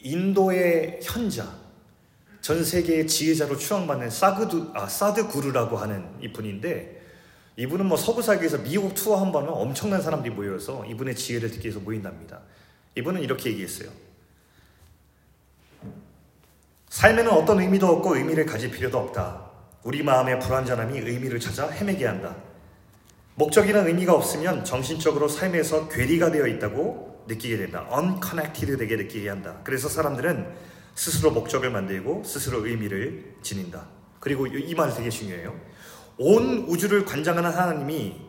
인도의 0.01 1.01
현자, 1.03 1.47
전 2.41 2.65
세계의 2.65 3.07
지혜자로 3.07 3.57
추앙받는 3.57 4.11
사그두, 4.11 4.73
아, 4.75 4.87
사드구루라고 4.87 5.77
하는 5.77 6.09
이분인데, 6.21 7.01
이분은 7.57 7.87
뭐 7.87 7.97
서부사계에서 7.97 8.59
미국 8.59 8.95
투어 8.95 9.17
한 9.17 9.31
번은 9.31 9.51
엄청난 9.51 10.01
사람들이 10.01 10.35
모여서 10.35 10.85
이분의 10.87 11.15
지혜를 11.15 11.51
듣기 11.51 11.67
위해서 11.69 11.81
모인답니다. 11.81 12.41
이분은 12.95 13.23
이렇게 13.23 13.51
얘기했어요. 13.51 13.91
삶에는 16.89 17.31
어떤 17.31 17.61
의미도 17.61 17.87
없고 17.87 18.17
의미를 18.17 18.45
가질 18.45 18.71
필요도 18.71 18.99
없다. 18.99 19.51
우리 19.83 20.03
마음의 20.03 20.41
불완전함이 20.41 20.99
의미를 20.99 21.41
찾아 21.41 21.69
헤매게 21.69 22.07
한다. 22.07 22.37
목적이나 23.35 23.81
의미가 23.81 24.13
없으면 24.13 24.65
정신적으로 24.65 25.27
삶에서 25.27 25.89
괴리가 25.89 26.31
되어 26.31 26.47
있다고 26.47 27.25
느끼게 27.29 27.57
된다. 27.57 27.89
unconnected 27.91 28.77
되게 28.77 28.97
느끼게 28.97 29.29
한다. 29.29 29.61
그래서 29.65 29.89
사람들은 29.89 30.55
스스로 30.95 31.31
목적을 31.31 31.71
만들고 31.71 32.25
스스로 32.25 32.67
의미를 32.67 33.37
지닌다. 33.43 33.87
그리고 34.21 34.47
이말 34.47 34.95
되게 34.95 35.09
중요해요. 35.09 35.59
온 36.19 36.67
우주를 36.69 37.07
관장하는 37.07 37.51
하나님이 37.51 38.21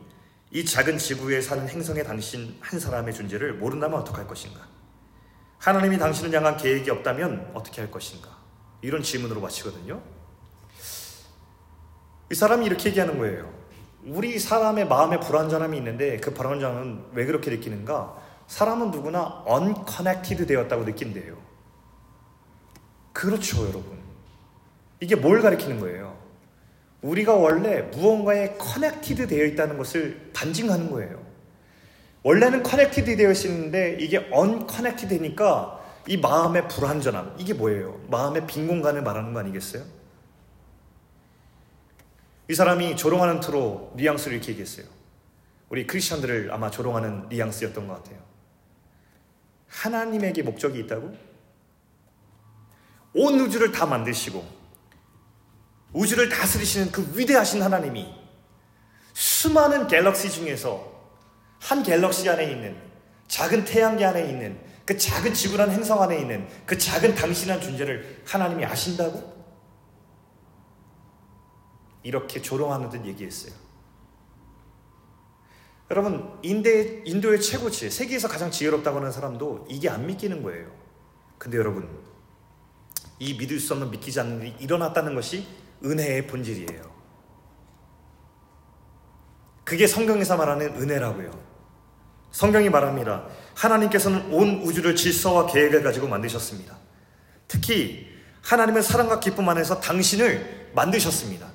이 0.54 0.64
작은 0.64 1.00
지구에 1.00 1.42
사는 1.42 1.68
행성의 1.68 2.04
당신 2.04 2.56
한 2.62 2.80
사람의 2.80 3.12
존재를 3.16 3.56
모른다면 3.56 4.00
어떡할 4.02 4.28
것인가? 4.28 4.62
하나님이 5.58 5.98
당신을 5.98 6.32
향한 6.38 6.58
계획이 6.58 6.92
없다면 6.92 7.54
어떻게 7.56 7.82
할 7.82 7.90
것인가? 7.90 8.30
이런 8.82 9.02
질문으로 9.02 9.42
마치거든요. 9.42 10.00
이 12.32 12.36
사람이 12.36 12.68
이렇게 12.68 12.90
얘기하는 12.90 13.18
거예요. 13.18 13.52
우리 14.06 14.38
사람의 14.38 14.88
마음에 14.88 15.20
불안전함이 15.20 15.76
있는데 15.78 16.18
그 16.18 16.32
불안전함은 16.36 17.06
왜 17.14 17.26
그렇게 17.26 17.50
느끼는가? 17.50 18.16
사람은 18.46 18.92
누구나 18.92 19.44
unconnected 19.48 20.46
되었다고 20.46 20.84
느낀대요. 20.84 21.36
그렇죠, 23.12 23.64
여러분. 23.64 23.98
이게 25.00 25.16
뭘 25.16 25.42
가리키는 25.42 25.80
거예요? 25.80 26.23
우리가 27.04 27.34
원래 27.34 27.82
무언가에 27.82 28.56
connected 28.58 29.28
되어 29.28 29.46
있다는 29.46 29.78
것을 29.78 30.32
반증하는 30.34 30.90
거예요. 30.90 31.22
원래는 32.24 32.64
connected 32.64 33.18
되어 33.18 33.32
있는데 33.32 33.98
이게 34.00 34.28
unconnected 34.32 35.10
되니까 35.10 35.82
이 36.08 36.18
마음의 36.18 36.70
불안전함, 36.70 37.36
이게 37.38 37.54
뭐예요? 37.54 38.02
마음의 38.10 38.48
빈 38.48 38.68
공간을 38.68 39.04
말하는 39.04 39.34
거 39.34 39.40
아니겠어요? 39.40 39.84
이 42.50 42.54
사람이 42.54 42.96
조롱하는 42.96 43.40
투로 43.42 43.94
뉘앙스를 43.96 44.38
이렇게 44.38 44.52
얘기했어요. 44.52 44.86
우리 45.70 45.86
크리스천들을 45.88 46.52
아마 46.52 46.70
조롱하는 46.70 47.30
뉘앙스였던 47.30 47.88
것 47.88 47.96
같아요. 47.96 48.20
하나님에게 49.68 50.44
목적이 50.44 50.80
있다고? 50.82 51.14
온 53.16 53.40
우주를 53.40 53.72
다 53.72 53.86
만드시고 53.86 54.63
우주를 55.94 56.30
다스리시는 56.30 56.92
그 56.92 57.10
위대하신 57.16 57.62
하나님이 57.62 58.14
수많은 59.14 59.88
갤럭시 59.88 60.30
중에서 60.32 60.92
한 61.60 61.84
갤럭시 61.84 62.28
안에 62.28 62.52
있는 62.52 62.76
작은 63.28 63.64
태양계 63.64 64.04
안에 64.04 64.28
있는 64.28 64.60
그 64.86 64.98
작은 64.98 65.34
지구란 65.34 65.72
행성 65.72 66.02
안에 66.02 66.20
있는 66.20 66.48
그 66.66 66.78
작은 66.78 67.16
당신한 67.16 67.62
존재를 67.62 68.24
하나님이 68.26 68.66
아신다고? 68.66 69.32
이렇게 72.02 72.42
조롱하는 72.42 72.90
듯 72.90 73.06
얘기했어요. 73.06 73.54
여러분, 75.90 76.38
인대, 76.42 77.04
인도의 77.06 77.40
최고치, 77.40 77.90
세계에서 77.90 78.28
가장 78.28 78.52
지혜롭다고 78.52 78.98
하는 78.98 79.12
사람도 79.12 79.68
이게 79.70 79.90
안 79.90 80.06
믿기는 80.06 80.44
거예요. 80.44 80.70
근데 81.38 81.58
여러분, 81.58 81.88
이 83.20 83.36
믿을 83.38 83.60
수 83.60 83.74
없는 83.74 83.92
믿기지 83.92 84.20
않는 84.20 84.42
일이 84.42 84.56
일어났다는 84.60 85.16
것이 85.16 85.48
은혜의 85.84 86.28
본질이에요. 86.28 86.94
그게 89.64 89.88
성경에서 89.88 90.38
말하는 90.38 90.82
은혜라고요. 90.82 91.32
성경이 92.32 92.70
말합니다. 92.70 93.26
하나님께서는 93.56 94.34
온 94.34 94.62
우주를 94.64 94.96
질서와 94.96 95.48
계획을 95.48 95.84
가지고 95.84 96.08
만드셨습니다. 96.08 96.76
특히 97.48 98.08
하나님은 98.42 98.82
사랑과 98.82 99.20
기쁨 99.20 99.48
안에서 99.48 99.80
당신을 99.80 100.72
만드셨습니다. 100.74 101.48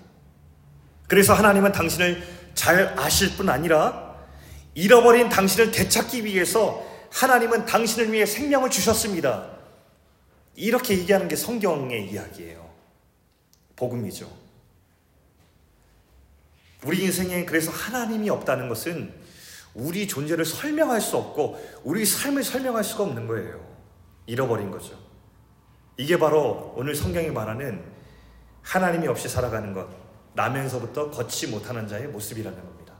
그래서 1.06 1.34
하나님은 1.34 1.72
당신을 1.72 2.22
잘 2.54 2.98
아실 2.98 3.36
뿐 3.36 3.48
아니라 3.48 4.16
잃어버린 4.74 5.28
당신을 5.28 5.72
되찾기 5.72 6.24
위해서 6.24 6.86
하나님은 7.10 7.66
당신을 7.66 8.12
위해 8.12 8.24
생명을 8.26 8.70
주셨습니다. 8.70 9.50
이렇게 10.54 10.98
얘기하는 10.98 11.28
게 11.28 11.36
성경의 11.36 12.10
이야기예요. 12.10 12.67
복음이죠. 13.78 14.28
우리 16.84 17.04
인생에 17.04 17.44
그래서 17.44 17.70
하나님이 17.70 18.28
없다는 18.30 18.68
것은 18.68 19.14
우리 19.74 20.08
존재를 20.08 20.44
설명할 20.44 21.00
수 21.00 21.16
없고 21.16 21.80
우리 21.84 22.04
삶을 22.04 22.42
설명할 22.42 22.82
수가 22.82 23.04
없는 23.04 23.26
거예요. 23.26 23.64
잃어버린 24.26 24.70
거죠. 24.70 24.98
이게 25.96 26.18
바로 26.18 26.74
오늘 26.76 26.94
성경이 26.94 27.30
말하는 27.30 27.84
하나님이 28.62 29.06
없이 29.08 29.28
살아가는 29.28 29.72
것, 29.72 29.88
나면서부터 30.34 31.10
걷지 31.10 31.48
못하는 31.48 31.88
자의 31.88 32.06
모습이라는 32.08 32.58
겁니다. 32.58 32.94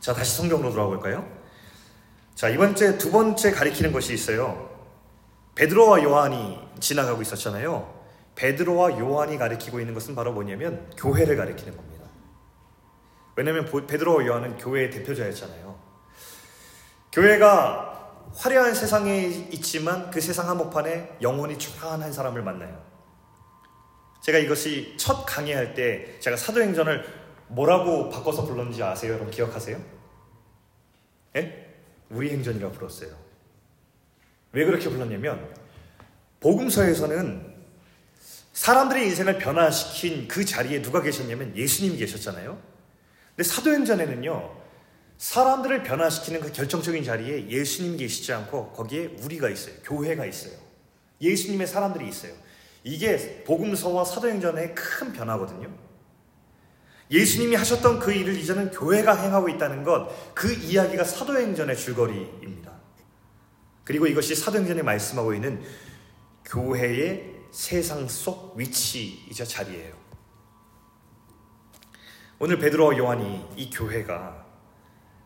자, 0.00 0.12
다시 0.12 0.36
성경으로 0.36 0.70
돌아가 0.70 0.88
볼까요? 0.88 1.28
자, 2.34 2.48
이번 2.48 2.74
주에 2.76 2.98
두 2.98 3.10
번째 3.10 3.50
가리키는 3.52 3.92
것이 3.92 4.12
있어요. 4.14 4.70
베드로와 5.54 6.02
요한이 6.02 6.60
지나가고 6.80 7.22
있었잖아요. 7.22 8.05
베드로와 8.36 8.98
요한이 8.98 9.38
가리키고 9.38 9.80
있는 9.80 9.94
것은 9.94 10.14
바로 10.14 10.32
뭐냐면 10.32 10.88
교회를 10.96 11.36
가리키는 11.36 11.76
겁니다. 11.76 12.06
왜냐하면 13.34 13.66
베드로와 13.86 14.24
요한은 14.26 14.56
교회의 14.58 14.90
대표자였잖아요. 14.90 15.78
교회가 17.12 17.96
화려한 18.34 18.74
세상에 18.74 19.26
있지만 19.26 20.10
그 20.10 20.20
세상 20.20 20.48
한복판에 20.48 21.18
영혼이 21.22 21.58
초라한 21.58 22.02
한 22.02 22.12
사람을 22.12 22.42
만나요. 22.42 22.84
제가 24.22 24.38
이것이 24.38 24.94
첫 24.98 25.24
강의할 25.24 25.74
때 25.74 26.18
제가 26.20 26.36
사도행전을 26.36 27.04
뭐라고 27.48 28.10
바꿔서 28.10 28.44
불렀는지 28.44 28.82
아세요? 28.82 29.12
여러분 29.12 29.30
기억하세요? 29.30 29.80
예? 31.36 31.74
우리 32.10 32.30
행전이라고 32.30 32.74
불렀어요. 32.74 33.10
왜 34.52 34.64
그렇게 34.64 34.88
불렀냐면 34.88 35.54
복음서에서는 36.40 37.55
사람들의 38.56 39.08
인생을 39.08 39.36
변화시킨 39.36 40.26
그 40.28 40.42
자리에 40.42 40.80
누가 40.80 41.02
계셨냐면 41.02 41.54
예수님이 41.54 41.98
계셨잖아요. 41.98 42.58
근데 43.36 43.46
사도행전에는요. 43.46 44.56
사람들을 45.18 45.82
변화시키는 45.82 46.40
그 46.40 46.52
결정적인 46.52 47.04
자리에 47.04 47.50
예수님이 47.50 47.98
계시지 47.98 48.32
않고 48.32 48.72
거기에 48.72 49.14
우리가 49.22 49.50
있어요. 49.50 49.74
교회가 49.84 50.24
있어요. 50.24 50.54
예수님의 51.20 51.66
사람들이 51.66 52.08
있어요. 52.08 52.32
이게 52.82 53.44
복음서와 53.44 54.06
사도행전의 54.06 54.74
큰 54.74 55.12
변화거든요. 55.12 55.70
예수님이 57.10 57.56
하셨던 57.56 57.98
그 57.98 58.10
일을 58.10 58.38
이제는 58.38 58.70
교회가 58.70 59.16
행하고 59.16 59.50
있다는 59.50 59.84
것, 59.84 60.34
그 60.34 60.50
이야기가 60.50 61.04
사도행전의 61.04 61.76
줄거리입니다. 61.76 62.72
그리고 63.84 64.06
이것이 64.06 64.34
사도행전에 64.34 64.80
말씀하고 64.80 65.34
있는 65.34 65.62
교회의 66.46 67.35
세상 67.50 68.06
속 68.08 68.56
위치이자 68.56 69.44
자리예요. 69.44 69.94
오늘 72.38 72.58
베드로와 72.58 72.96
요한이 72.98 73.48
이 73.56 73.70
교회가 73.70 74.44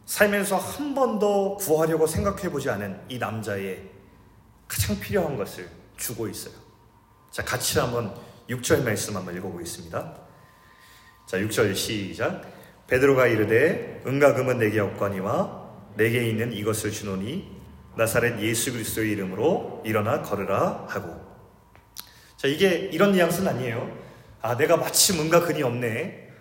살면서 0.07 0.57
한 0.57 0.95
번도 0.95 1.57
구하려고 1.57 2.07
생각해 2.07 2.51
보지 2.51 2.71
않은 2.71 3.01
이 3.09 3.19
남자의 3.19 3.89
가장 4.69 4.99
필요한 4.99 5.37
것을 5.37 5.69
주고 5.97 6.29
있어요. 6.29 6.55
자, 7.31 7.45
같이 7.45 7.79
한번 7.79 8.15
6절 8.49 8.85
말씀 8.85 9.17
한번 9.17 9.37
읽어보겠습니다. 9.37 10.15
자, 11.27 11.39
6절 11.39 11.75
시작. 11.75 12.43
베드로가 12.87 13.29
이르되 13.29 14.03
은과 14.05 14.35
금은 14.35 14.59
내게 14.59 14.81
없거니와 14.81 15.71
내게 15.97 16.29
있는 16.29 16.53
이것을 16.53 16.91
주노니 16.91 17.61
나사렛 17.97 18.41
예수 18.41 18.73
그리스도의 18.73 19.13
이름으로 19.13 19.83
일어나 19.85 20.23
걸으라 20.23 20.87
하고. 20.89 21.30
자, 22.41 22.49
이게 22.49 22.89
이런 22.91 23.13
뉘앙스는 23.13 23.49
아니에요. 23.49 23.99
아, 24.41 24.57
내가 24.57 24.79
마침 24.79 25.21
은과 25.21 25.41
금이 25.41 25.63
없네. 25.63 26.33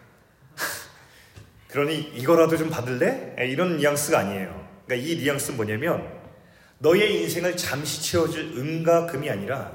그러니 1.67 2.13
이거라도 2.15 2.55
좀 2.55 2.69
받을래? 2.69 3.35
이런 3.45 3.75
뉘앙스가 3.75 4.19
아니에요. 4.19 4.69
그러니까 4.85 5.09
이 5.09 5.17
뉘앙스는 5.17 5.57
뭐냐면 5.57 6.09
너의 6.77 7.23
인생을 7.23 7.57
잠시 7.57 8.01
채워줄 8.01 8.57
은과 8.57 9.07
금이 9.07 9.29
아니라 9.29 9.73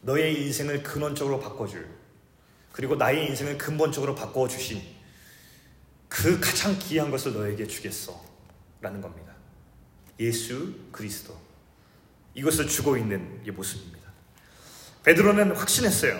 너의 0.00 0.46
인생을 0.46 0.82
근원적으로 0.82 1.38
바꿔줄 1.38 1.88
그리고 2.72 2.96
나의 2.96 3.28
인생을 3.28 3.56
근본적으로 3.56 4.16
바꿔주신 4.16 4.82
그 6.08 6.40
가장 6.40 6.76
귀한 6.80 7.12
것을 7.12 7.34
너에게 7.34 7.68
주겠어 7.68 8.20
라는 8.80 9.00
겁니다. 9.00 9.32
예수 10.18 10.74
그리스도 10.90 11.40
이것을 12.34 12.66
주고 12.66 12.96
있는 12.96 13.40
이 13.46 13.52
모습입니다. 13.52 13.93
베드로는 15.04 15.54
확신했어요. 15.56 16.18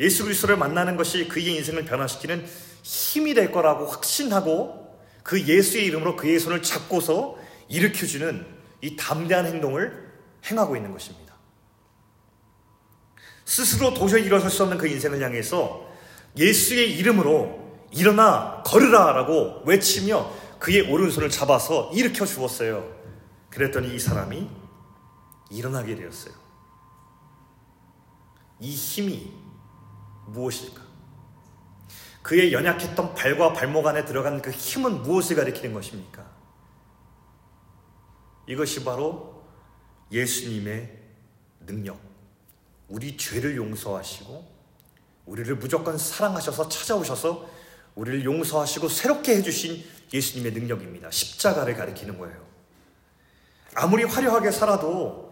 예수 0.00 0.24
그리스도를 0.24 0.56
만나는 0.56 0.96
것이 0.96 1.28
그의 1.28 1.54
인생을 1.56 1.84
변화시키는 1.84 2.44
힘이 2.82 3.34
될 3.34 3.52
거라고 3.52 3.86
확신하고 3.86 4.98
그 5.22 5.40
예수의 5.42 5.86
이름으로 5.86 6.16
그의 6.16 6.38
손을 6.38 6.62
잡고서 6.62 7.38
일으켜주는 7.68 8.46
이 8.82 8.96
담대한 8.96 9.46
행동을 9.46 10.12
행하고 10.50 10.76
있는 10.76 10.92
것입니다. 10.92 11.34
스스로 13.44 13.94
도저히 13.94 14.24
일어설 14.24 14.50
수 14.50 14.62
없는 14.64 14.78
그 14.78 14.86
인생을 14.86 15.22
향해서 15.22 15.88
예수의 16.36 16.96
이름으로 16.98 17.88
일어나 17.92 18.62
걸으라 18.66 19.12
라고 19.12 19.62
외치며 19.64 20.30
그의 20.58 20.90
오른손을 20.90 21.30
잡아서 21.30 21.90
일으켜 21.94 22.26
주었어요. 22.26 22.92
그랬더니 23.50 23.94
이 23.94 23.98
사람이 23.98 24.48
일어나게 25.50 25.94
되었어요. 25.94 26.43
이 28.64 28.74
힘이 28.74 29.30
무엇일까? 30.26 30.82
그의 32.22 32.54
연약했던 32.54 33.14
발과 33.14 33.52
발목 33.52 33.86
안에 33.86 34.06
들어간 34.06 34.40
그 34.40 34.50
힘은 34.50 35.02
무엇을 35.02 35.36
가리키는 35.36 35.74
것입니까? 35.74 36.24
이것이 38.48 38.82
바로 38.82 39.44
예수님의 40.10 41.02
능력. 41.66 42.00
우리 42.88 43.18
죄를 43.18 43.54
용서하시고, 43.56 44.54
우리를 45.26 45.56
무조건 45.56 45.98
사랑하셔서 45.98 46.70
찾아오셔서 46.70 47.46
우리를 47.94 48.24
용서하시고 48.24 48.88
새롭게 48.88 49.36
해주신 49.36 49.84
예수님의 50.12 50.52
능력입니다. 50.52 51.10
십자가를 51.10 51.74
가리키는 51.74 52.18
거예요. 52.18 52.42
아무리 53.74 54.04
화려하게 54.04 54.50
살아도 54.50 55.23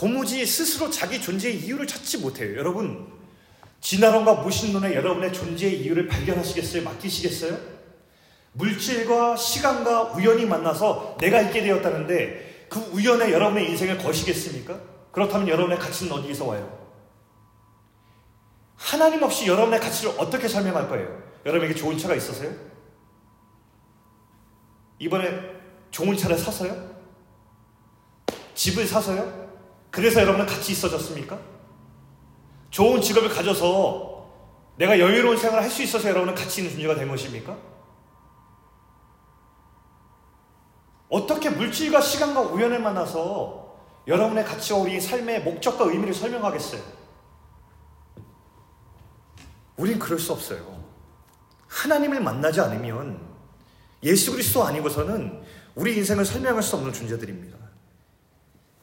도무지 0.00 0.46
스스로 0.46 0.88
자기 0.88 1.20
존재의 1.20 1.58
이유를 1.58 1.86
찾지 1.86 2.18
못해요. 2.18 2.56
여러분, 2.56 3.06
진화론과 3.82 4.36
무신론의 4.36 4.94
여러분의 4.94 5.30
존재의 5.30 5.82
이유를 5.82 6.08
발견하시겠어요? 6.08 6.84
맡기시겠어요? 6.84 7.58
물질과 8.52 9.36
시간과 9.36 10.14
우연히 10.14 10.46
만나서 10.46 11.18
내가 11.20 11.42
있게 11.42 11.60
되었다는데 11.60 12.68
그 12.70 12.80
우연에 12.94 13.30
여러분의 13.30 13.68
인생을 13.68 13.98
거시겠습니까? 13.98 14.80
그렇다면 15.12 15.48
여러분의 15.48 15.78
가치는 15.78 16.12
어디에서 16.12 16.46
와요? 16.46 16.78
하나님 18.76 19.22
없이 19.22 19.46
여러분의 19.46 19.80
가치를 19.80 20.14
어떻게 20.16 20.48
설명할 20.48 20.88
거예요? 20.88 21.22
여러분에게 21.44 21.78
좋은 21.78 21.98
차가 21.98 22.14
있어서요? 22.14 22.50
이번에 24.98 25.42
좋은 25.90 26.16
차를 26.16 26.38
사서요? 26.38 26.90
집을 28.54 28.86
사서요? 28.86 29.39
그래서 29.90 30.20
여러분은 30.20 30.46
같이 30.46 30.72
있어졌습니까? 30.72 31.38
좋은 32.70 33.00
직업을 33.00 33.28
가져서 33.30 34.10
내가 34.76 34.98
여유로운 34.98 35.36
생활을 35.36 35.64
할 35.64 35.70
수 35.70 35.82
있어서 35.82 36.08
여러분은 36.08 36.34
가치 36.34 36.60
있는 36.60 36.72
존재가 36.74 36.94
된 36.94 37.08
것입니까? 37.08 37.56
어떻게 41.08 41.50
물질과 41.50 42.00
시간과 42.00 42.40
우연을 42.40 42.78
만나서 42.80 43.76
여러분의 44.06 44.44
가치와 44.44 44.78
우리 44.80 45.00
삶의 45.00 45.42
목적과 45.42 45.84
의미를 45.84 46.14
설명하겠어요? 46.14 46.80
우린 49.76 49.98
그럴 49.98 50.18
수 50.18 50.32
없어요. 50.32 50.84
하나님을 51.68 52.20
만나지 52.20 52.60
않으면 52.60 53.20
예수 54.02 54.32
그리스도 54.32 54.64
아니고서는 54.64 55.42
우리 55.74 55.96
인생을 55.96 56.24
설명할 56.24 56.62
수 56.62 56.76
없는 56.76 56.92
존재들입니다. 56.92 57.56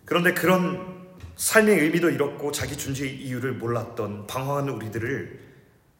그런데 0.05 0.33
그런 0.33 0.96
삶의 1.37 1.79
의미도 1.79 2.09
잃었고 2.09 2.51
자기 2.51 2.75
존재의 2.75 3.15
이유를 3.21 3.53
몰랐던 3.53 4.27
방황하는 4.27 4.73
우리들을 4.73 5.39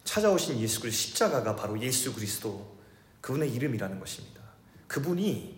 찾아오신 0.04 0.58
예수 0.58 0.80
그리스도 0.80 1.08
십자가가 1.08 1.54
바로 1.54 1.80
예수 1.80 2.12
그리스도 2.12 2.76
그분의 3.20 3.52
이름이라는 3.54 4.00
것입니다. 4.00 4.40
그분이 4.88 5.56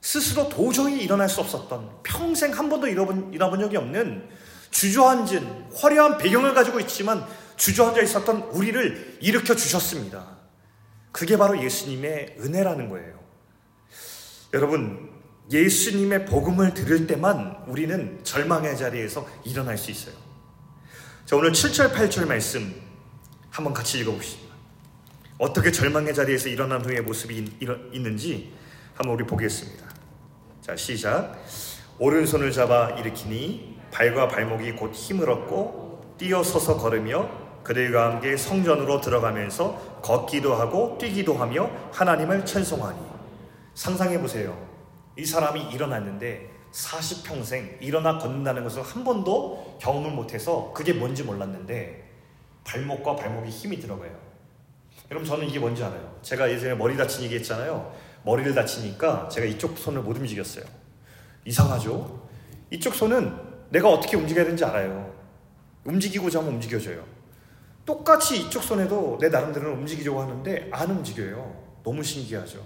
스스로 0.00 0.48
도저히 0.48 1.02
일어날 1.02 1.28
수 1.28 1.40
없었던 1.40 2.02
평생 2.02 2.52
한 2.52 2.68
번도 2.68 2.88
잃어본, 2.88 3.32
잃어본 3.32 3.60
적이 3.60 3.78
없는 3.78 4.28
주저앉은 4.70 5.72
화려한 5.74 6.18
배경을 6.18 6.52
가지고 6.52 6.78
있지만 6.80 7.26
주저앉아 7.56 8.02
있었던 8.02 8.42
우리를 8.52 9.18
일으켜 9.20 9.56
주셨습니다. 9.56 10.36
그게 11.10 11.38
바로 11.38 11.62
예수님의 11.62 12.36
은혜라는 12.40 12.90
거예요. 12.90 13.18
여러분, 14.52 15.15
예수님의 15.50 16.26
복음을 16.26 16.74
들을 16.74 17.06
때만 17.06 17.64
우리는 17.66 18.20
절망의 18.24 18.76
자리에서 18.76 19.26
일어날 19.44 19.78
수 19.78 19.90
있어요. 19.90 20.14
자, 21.24 21.36
오늘 21.36 21.52
7절, 21.52 21.92
8절 21.92 22.26
말씀 22.26 22.74
한번 23.50 23.72
같이 23.72 23.98
읽어봅시다. 24.00 24.46
어떻게 25.38 25.70
절망의 25.70 26.14
자리에서 26.14 26.48
일어난 26.48 26.84
후의 26.84 27.02
모습이 27.02 27.58
있는지 27.92 28.52
한번 28.94 29.14
우리 29.14 29.24
보겠습니다. 29.24 29.86
자, 30.62 30.74
시작. 30.74 31.36
오른손을 31.98 32.50
잡아 32.52 32.90
일으키니 32.90 33.78
발과 33.92 34.28
발목이 34.28 34.72
곧 34.72 34.92
힘을 34.92 35.30
얻고 35.30 36.16
뛰어서서 36.18 36.76
걸으며 36.76 37.28
그들과 37.62 38.10
함께 38.10 38.36
성전으로 38.36 39.00
들어가면서 39.00 40.00
걷기도 40.02 40.54
하고 40.54 40.96
뛰기도 41.00 41.34
하며 41.34 41.70
하나님을 41.92 42.44
찬송하니 42.44 42.98
상상해 43.74 44.20
보세요. 44.20 44.65
이 45.16 45.24
사람이 45.24 45.70
일어났는데 45.72 46.50
40평생 46.72 47.80
일어나 47.80 48.18
걷는다는 48.18 48.62
것을 48.64 48.82
한 48.82 49.02
번도 49.02 49.78
경험을 49.80 50.10
못해서 50.10 50.72
그게 50.74 50.92
뭔지 50.92 51.22
몰랐는데 51.22 52.04
발목과 52.64 53.16
발목에 53.16 53.48
힘이 53.48 53.78
들어가요. 53.78 54.14
여러분 55.10 55.26
저는 55.26 55.48
이게 55.48 55.58
뭔지 55.58 55.82
알아요. 55.82 56.18
제가 56.22 56.50
예전에 56.50 56.74
머리 56.74 56.96
다친 56.96 57.22
얘기 57.24 57.36
했잖아요. 57.36 57.94
머리를 58.24 58.54
다치니까 58.54 59.28
제가 59.28 59.46
이쪽 59.46 59.78
손을 59.78 60.02
못 60.02 60.16
움직였어요. 60.18 60.64
이상하죠? 61.44 62.28
이쪽 62.70 62.94
손은 62.94 63.34
내가 63.70 63.88
어떻게 63.88 64.16
움직여야 64.16 64.44
되는지 64.44 64.64
알아요. 64.64 65.14
움직이고자 65.84 66.40
하면 66.40 66.54
움직여져요. 66.54 67.04
똑같이 67.84 68.40
이쪽 68.40 68.64
손에도 68.64 69.16
내 69.20 69.28
나름대로는 69.28 69.78
움직이려고 69.78 70.20
하는데 70.20 70.68
안 70.72 70.90
움직여요. 70.90 71.64
너무 71.84 72.02
신기하죠. 72.02 72.58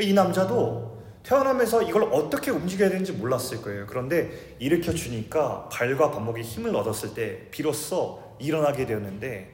이 0.00 0.12
남자도 0.12 0.93
태어나면서 1.24 1.82
이걸 1.82 2.04
어떻게 2.12 2.50
움직여야 2.50 2.90
되는지 2.90 3.12
몰랐을 3.12 3.62
거예요. 3.62 3.86
그런데 3.86 4.56
일으켜 4.58 4.92
주니까 4.92 5.68
발과 5.70 6.10
발목에 6.10 6.42
힘을 6.42 6.76
얻었을 6.76 7.14
때 7.14 7.48
비로소 7.50 8.22
일어나게 8.38 8.84
되었는데 8.86 9.50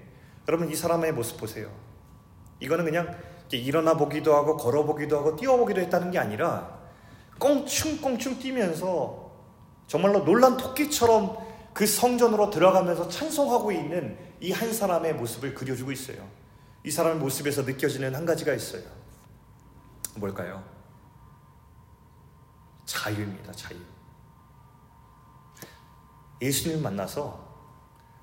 여러분 0.49 0.69
이 0.69 0.75
사람의 0.75 1.13
모습 1.13 1.39
보세요. 1.39 1.71
이거는 2.59 2.85
그냥 2.85 3.17
일어나 3.53 3.95
보기도 3.97 4.35
하고 4.35 4.57
걸어 4.57 4.85
보기도 4.85 5.19
하고 5.19 5.37
뛰어 5.37 5.57
보기도 5.57 5.81
했다는 5.81 6.11
게 6.11 6.19
아니라 6.19 6.79
꽁충꽁충 7.39 8.39
뛰면서 8.39 9.31
정말로 9.87 10.25
놀란 10.25 10.57
토끼처럼 10.57 11.37
그 11.73 11.87
성전으로 11.87 12.51
들어가면서 12.51 13.09
찬송하고 13.09 13.73
있는 13.73 14.19
이 14.41 14.53
한 14.53 14.73
사람의 14.73 15.15
모습을 15.15 15.55
그려주고 15.55 15.93
있어요. 15.93 16.27
이 16.85 16.91
사람의 16.91 17.19
모습에서 17.19 17.63
느껴지는 17.63 18.15
한 18.15 18.27
가지가 18.27 18.55
있어요. 18.55 18.83
뭘까요? 20.17 20.80
자유입니다, 22.91 23.53
자유. 23.53 23.79
예수님을 26.43 26.83
만나서 26.83 27.49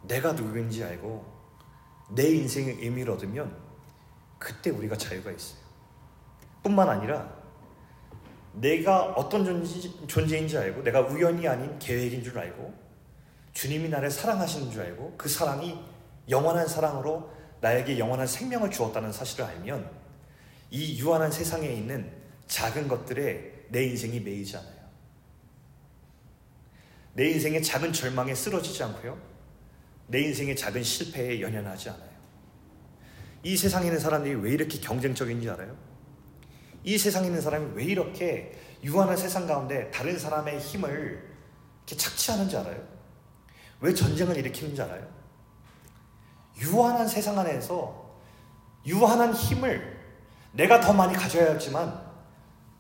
내가 0.02 0.34
누구인지 0.34 0.84
알고 0.84 1.26
내 2.10 2.28
인생의 2.28 2.76
의미를 2.82 3.14
얻으면 3.14 3.58
그때 4.38 4.70
우리가 4.70 4.98
자유가 4.98 5.32
있어요. 5.32 5.60
뿐만 6.62 6.90
아니라 6.90 7.34
내가 8.54 9.06
어떤 9.14 9.46
존재, 9.46 9.90
존재 10.06 10.40
인지 10.40 10.58
알고 10.58 10.84
내가 10.84 11.00
우연이 11.00 11.48
아닌 11.48 11.80
계획인 11.80 12.22
줄 12.22 12.38
알고 12.38 12.74
주님이 13.54 13.88
나를 13.88 14.12
사랑하시는 14.12 14.70
줄 14.70 14.82
알고 14.82 15.16
그 15.18 15.30
사랑이 15.30 15.80
영원한 16.28 16.68
사랑으로 16.68 17.32
나에게 17.62 17.98
영원한 17.98 18.28
생명을 18.28 18.70
주었다는 18.70 19.14
사실을 19.14 19.46
알면 19.46 19.90
이 20.72 21.00
유한한 21.00 21.32
세상에 21.32 21.68
있는 21.68 22.12
작은 22.48 22.90
것들에 22.90 23.57
내 23.70 23.84
인생이 23.86 24.20
매이지 24.20 24.58
않아요. 24.58 24.78
내 27.14 27.30
인생의 27.32 27.64
작은 27.64 27.94
절망에 27.94 28.36
쓰러지지 28.36 28.84
않고요. 28.84 29.18
내 30.08 30.22
인생의 30.22 30.56
작은 30.56 30.84
실패에 30.84 31.42
연연하지 31.42 31.90
않아요. 31.90 32.18
이 33.44 33.58
세상에 33.58 33.88
있는 33.88 34.00
사람들이 34.00 34.36
왜 34.36 34.52
이렇게 34.52 34.80
경쟁적인지 34.80 35.50
알아요? 35.50 35.76
이 36.84 36.98
세상에 36.98 37.28
있는 37.28 37.42
사람이 37.42 37.74
왜 37.76 37.84
이렇게 37.84 38.58
유한한 38.84 39.18
세상 39.18 39.48
가운데 39.48 39.90
다른 39.92 40.18
사람의 40.18 40.60
힘을 40.60 41.28
이렇게 41.86 41.98
착취하는지 41.98 42.56
알아요? 42.58 42.88
왜 43.82 43.94
전쟁을 43.94 44.38
일으키는지 44.38 44.82
알아요? 44.82 45.08
유한한 46.60 47.08
세상 47.08 47.38
안에서 47.38 48.20
유한한 48.86 49.34
힘을 49.34 49.98
내가 50.54 50.80
더 50.80 50.94
많이 50.94 51.14
가져야 51.14 51.54
하지만 51.54 52.07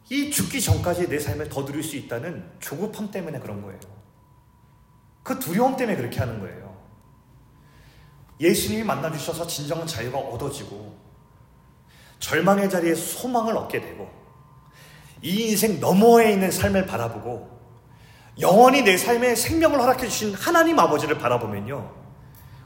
이 0.09 0.31
죽기 0.31 0.61
전까지 0.61 1.09
내 1.09 1.19
삶을 1.19 1.49
더 1.49 1.65
누릴 1.65 1.83
수 1.83 1.97
있다는 1.97 2.49
조급함 2.59 3.11
때문에 3.11 3.39
그런 3.39 3.61
거예요. 3.61 3.79
그 5.23 5.37
두려움 5.39 5.75
때문에 5.75 5.97
그렇게 5.97 6.19
하는 6.19 6.39
거예요. 6.39 6.77
예수님이 8.39 8.83
만나주셔서 8.83 9.47
진정한 9.47 9.85
자유가 9.85 10.19
얻어지고 10.19 10.95
절망의 12.19 12.69
자리에 12.69 12.95
소망을 12.95 13.57
얻게 13.57 13.81
되고 13.81 14.09
이 15.21 15.49
인생 15.49 15.79
너머에 15.79 16.31
있는 16.31 16.51
삶을 16.51 16.85
바라보고 16.85 17.57
영원히 18.39 18.83
내 18.83 18.97
삶에 18.97 19.35
생명을 19.35 19.81
허락해 19.81 20.07
주신 20.07 20.33
하나님 20.35 20.77
아버지를 20.79 21.17
바라보면요. 21.17 21.91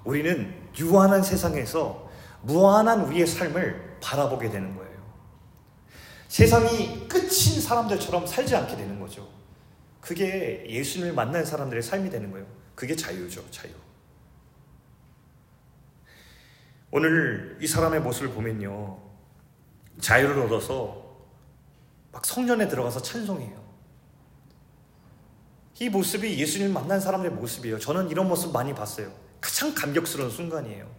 우리는 0.03 0.53
유한한 0.77 1.23
세상에서 1.23 2.09
무한한 2.41 3.01
우리의 3.01 3.25
삶을 3.25 3.97
바라보게 4.01 4.49
되는 4.49 4.75
거예요. 4.75 4.90
세상이 6.31 7.09
끝인 7.09 7.59
사람들처럼 7.59 8.25
살지 8.25 8.55
않게 8.55 8.77
되는 8.77 8.97
거죠. 9.01 9.27
그게 9.99 10.63
예수님을 10.65 11.11
만난 11.11 11.43
사람들의 11.43 11.83
삶이 11.83 12.09
되는 12.09 12.31
거예요. 12.31 12.47
그게 12.73 12.95
자유죠, 12.95 13.51
자유. 13.51 13.73
오늘 16.89 17.57
이 17.59 17.67
사람의 17.67 17.99
모습을 17.99 18.29
보면요. 18.29 18.97
자유를 19.99 20.43
얻어서 20.43 21.17
막 22.13 22.25
성전에 22.25 22.69
들어가서 22.69 23.01
찬송해요. 23.01 23.61
이 25.81 25.89
모습이 25.89 26.39
예수님 26.39 26.71
만난 26.71 27.01
사람의 27.01 27.31
모습이에요. 27.31 27.77
저는 27.77 28.09
이런 28.09 28.29
모습 28.29 28.53
많이 28.53 28.73
봤어요. 28.73 29.11
가장 29.41 29.75
감격스러운 29.75 30.31
순간이에요. 30.31 30.89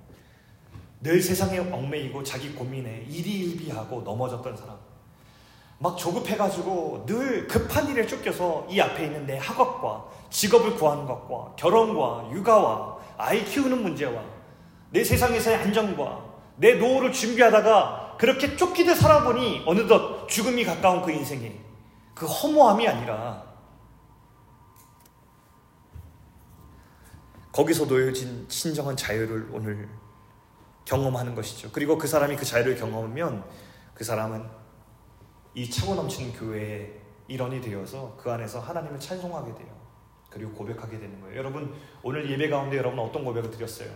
늘 1.00 1.22
세상에 1.22 1.58
얽매이고 1.58 2.22
자기 2.22 2.52
고민에 2.52 3.06
일희일비하고 3.08 4.02
넘어졌던 4.02 4.58
사람. 4.58 4.91
막 5.82 5.98
조급해가지고 5.98 7.06
늘 7.06 7.48
급한 7.48 7.88
일에 7.88 8.06
쫓겨서 8.06 8.68
이 8.70 8.80
앞에 8.80 9.04
있는 9.04 9.26
내 9.26 9.36
학업과 9.36 10.04
직업을 10.30 10.76
구하는 10.76 11.04
것과 11.06 11.56
결혼과 11.56 12.30
육아와 12.32 12.98
아이 13.18 13.44
키우는 13.44 13.82
문제와 13.82 14.22
내 14.90 15.02
세상에서의 15.02 15.56
안정과 15.56 16.24
내 16.56 16.74
노후를 16.74 17.10
준비하다가 17.10 18.16
그렇게 18.16 18.56
쫓기듯 18.56 18.96
살아보니 18.96 19.64
어느덧 19.66 20.28
죽음이 20.28 20.64
가까운 20.64 21.02
그 21.02 21.10
인생에 21.10 21.58
그 22.14 22.26
허무함이 22.26 22.86
아니라 22.86 23.42
거기서 27.50 27.86
놓여진 27.86 28.48
진정한 28.48 28.96
자유를 28.96 29.48
오늘 29.52 29.88
경험하는 30.84 31.34
것이죠. 31.34 31.70
그리고 31.72 31.98
그 31.98 32.06
사람이 32.06 32.36
그 32.36 32.44
자유를 32.44 32.76
경험하면 32.76 33.44
그 33.94 34.04
사람은 34.04 34.61
이 35.54 35.68
차고 35.68 35.94
넘치는 35.94 36.32
교회의 36.32 36.92
일원이 37.28 37.60
되어서 37.60 38.16
그 38.16 38.30
안에서 38.30 38.60
하나님을 38.60 38.98
찬송하게 38.98 39.54
돼요. 39.54 39.82
그리고 40.30 40.52
고백하게 40.52 40.98
되는 40.98 41.20
거예요. 41.20 41.36
여러분, 41.36 41.74
오늘 42.02 42.30
예배 42.30 42.48
가운데 42.48 42.76
여러분 42.78 42.98
어떤 42.98 43.24
고백을 43.24 43.50
드렸어요? 43.50 43.90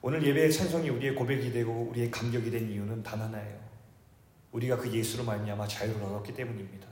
오늘 0.00 0.24
예배의 0.24 0.52
찬송이 0.52 0.88
우리의 0.88 1.14
고백이 1.14 1.52
되고 1.52 1.88
우리의 1.90 2.10
감격이 2.10 2.50
된 2.50 2.70
이유는 2.70 3.02
단 3.02 3.20
하나예요. 3.20 3.58
우리가 4.52 4.76
그 4.76 4.90
예수로 4.92 5.24
말미암아 5.24 5.66
자유를 5.66 6.02
얻었기 6.02 6.34
때문입니다. 6.34 6.86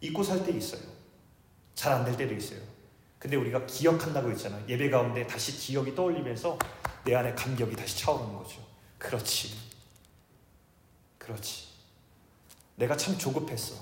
잊고 0.00 0.22
살 0.22 0.44
때 0.44 0.52
있어요. 0.52 0.82
잘 1.74 1.92
안 1.92 2.04
될 2.04 2.16
때도 2.16 2.34
있어요. 2.34 2.60
근데 3.18 3.36
우리가 3.36 3.64
기억한다고 3.66 4.30
했잖아요. 4.32 4.64
예배 4.68 4.90
가운데 4.90 5.26
다시 5.26 5.52
기억이 5.56 5.94
떠올리면서 5.94 6.58
내 7.04 7.14
안에 7.14 7.34
감격이 7.34 7.76
다시 7.76 7.98
차오르는 8.00 8.34
거죠. 8.36 8.60
그렇지. 8.98 9.54
그렇지. 11.18 11.71
내가 12.76 12.96
참 12.96 13.16
조급했어. 13.18 13.74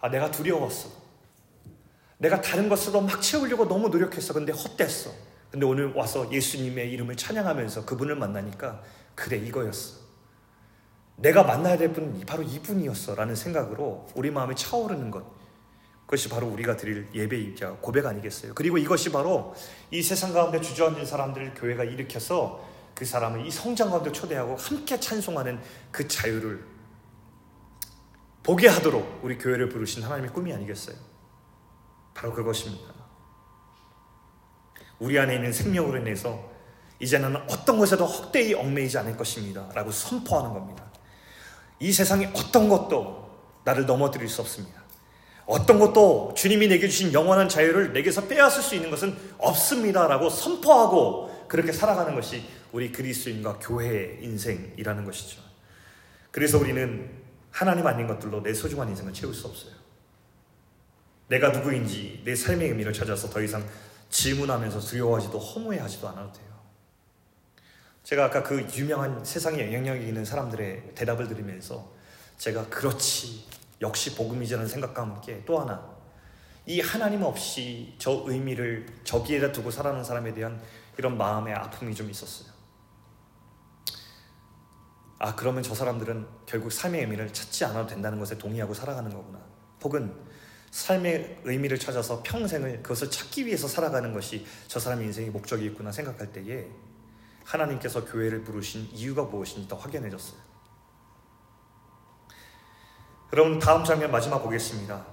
아, 0.00 0.08
내가 0.08 0.30
두려웠어. 0.30 0.90
내가 2.18 2.40
다른 2.40 2.68
것으로 2.68 3.00
막 3.00 3.20
채우려고 3.20 3.66
너무 3.68 3.88
노력했어. 3.88 4.32
근데 4.32 4.52
헛됐어. 4.52 5.10
근데 5.50 5.66
오늘 5.66 5.92
와서 5.92 6.30
예수님의 6.32 6.90
이름을 6.92 7.16
찬양하면서 7.16 7.84
그분을 7.84 8.16
만나니까 8.16 8.82
그래, 9.14 9.38
이거였어. 9.38 10.06
내가 11.16 11.44
만나야 11.44 11.78
될 11.78 11.92
분은 11.92 12.20
바로 12.26 12.42
이분이었어. 12.42 13.14
라는 13.14 13.34
생각으로 13.34 14.06
우리 14.14 14.30
마음에 14.30 14.54
차오르는 14.54 15.10
것. 15.10 15.24
그것이 16.06 16.28
바로 16.28 16.46
우리가 16.46 16.76
드릴 16.76 17.08
예배이자 17.12 17.78
고백 17.80 18.06
아니겠어요? 18.06 18.54
그리고 18.54 18.78
이것이 18.78 19.10
바로 19.10 19.54
이 19.90 20.02
세상 20.02 20.32
가운데 20.32 20.60
주저앉은 20.60 21.04
사람들을 21.04 21.54
교회가 21.54 21.84
일으켜서 21.84 22.64
그 22.94 23.04
사람을 23.04 23.44
이 23.44 23.50
성장 23.50 23.90
가운데 23.90 24.12
초대하고 24.12 24.56
함께 24.56 25.00
찬송하는 25.00 25.60
그 25.90 26.06
자유를 26.06 26.75
보게 28.46 28.68
하도록 28.68 29.20
우리 29.24 29.36
교회를 29.38 29.68
부르신 29.68 30.04
하나님의 30.04 30.32
꿈이 30.32 30.52
아니겠어요? 30.52 30.94
바로 32.14 32.32
그것입니다. 32.32 32.94
우리 35.00 35.18
안에 35.18 35.34
있는 35.34 35.52
생명으로 35.52 35.98
인해서 35.98 36.48
이제는 37.00 37.34
어떤 37.50 37.76
것에도 37.76 38.06
헛되이 38.06 38.54
얽매이지 38.54 38.98
않을 38.98 39.16
것입니다. 39.16 39.68
라고 39.74 39.90
선포하는 39.90 40.52
겁니다. 40.52 40.84
이 41.80 41.90
세상의 41.90 42.32
어떤 42.36 42.68
것도 42.68 43.28
나를 43.64 43.84
넘어뜨릴 43.84 44.28
수 44.28 44.42
없습니다. 44.42 44.80
어떤 45.44 45.80
것도 45.80 46.32
주님이 46.36 46.68
내게 46.68 46.88
주신 46.88 47.12
영원한 47.12 47.48
자유를 47.48 47.94
내게서 47.94 48.28
빼앗을 48.28 48.62
수 48.62 48.76
있는 48.76 48.90
것은 48.90 49.16
없습니다 49.38 50.06
라고 50.06 50.30
선포하고 50.30 51.46
그렇게 51.48 51.72
살아가는 51.72 52.14
것이 52.14 52.48
우리 52.70 52.92
그리스도인과 52.92 53.58
교회의 53.58 54.18
인생이라는 54.22 55.04
것이죠. 55.04 55.42
그래서 56.30 56.58
우리는 56.58 57.15
하나님 57.56 57.86
아닌 57.86 58.06
것들로 58.06 58.42
내 58.42 58.52
소중한 58.52 58.86
인생을 58.90 59.14
채울 59.14 59.32
수 59.32 59.46
없어요. 59.46 59.72
내가 61.28 61.48
누구인지 61.48 62.20
내 62.22 62.36
삶의 62.36 62.68
의미를 62.68 62.92
찾아서 62.92 63.30
더 63.30 63.40
이상 63.40 63.66
질문하면서 64.10 64.78
두려워하지도 64.78 65.38
허무해하지도 65.38 66.06
않아도 66.10 66.34
돼요. 66.34 66.46
제가 68.02 68.26
아까 68.26 68.42
그 68.42 68.60
유명한 68.76 69.24
세상에 69.24 69.72
영향력이 69.72 70.06
있는 70.06 70.22
사람들의 70.22 70.92
대답을 70.94 71.28
들으면서 71.28 71.90
제가 72.36 72.68
그렇지 72.68 73.46
역시 73.80 74.14
복음이라는 74.14 74.68
생각과 74.68 75.00
함께 75.00 75.42
또 75.46 75.58
하나 75.58 75.96
이 76.66 76.82
하나님 76.82 77.22
없이 77.22 77.94
저 77.96 78.22
의미를 78.26 78.86
저기에다 79.04 79.52
두고 79.52 79.70
살아가는 79.70 80.04
사람에 80.04 80.34
대한 80.34 80.60
이런 80.98 81.16
마음의 81.16 81.54
아픔이 81.54 81.94
좀 81.94 82.10
있었어요. 82.10 82.55
아 85.18 85.34
그러면 85.34 85.62
저 85.62 85.74
사람들은 85.74 86.26
결국 86.44 86.70
삶의 86.70 87.00
의미를 87.02 87.32
찾지 87.32 87.64
않아도 87.66 87.86
된다는 87.86 88.18
것에 88.18 88.36
동의하고 88.36 88.74
살아가는 88.74 89.10
거구나. 89.10 89.40
혹은 89.82 90.14
삶의 90.70 91.40
의미를 91.44 91.78
찾아서 91.78 92.22
평생을 92.22 92.82
그것을 92.82 93.10
찾기 93.10 93.46
위해서 93.46 93.66
살아가는 93.66 94.12
것이 94.12 94.46
저 94.68 94.78
사람의 94.78 95.06
인생의 95.06 95.30
목적이 95.30 95.66
있구나 95.66 95.90
생각할 95.90 96.32
때에 96.32 96.66
하나님께서 97.44 98.04
교회를 98.04 98.42
부르신 98.42 98.88
이유가 98.92 99.22
무엇인지 99.22 99.68
더 99.68 99.76
확연해졌어요. 99.76 100.38
여러분 103.32 103.58
다음 103.58 103.84
장면 103.84 104.10
마지막 104.10 104.42
보겠습니다. 104.42 105.06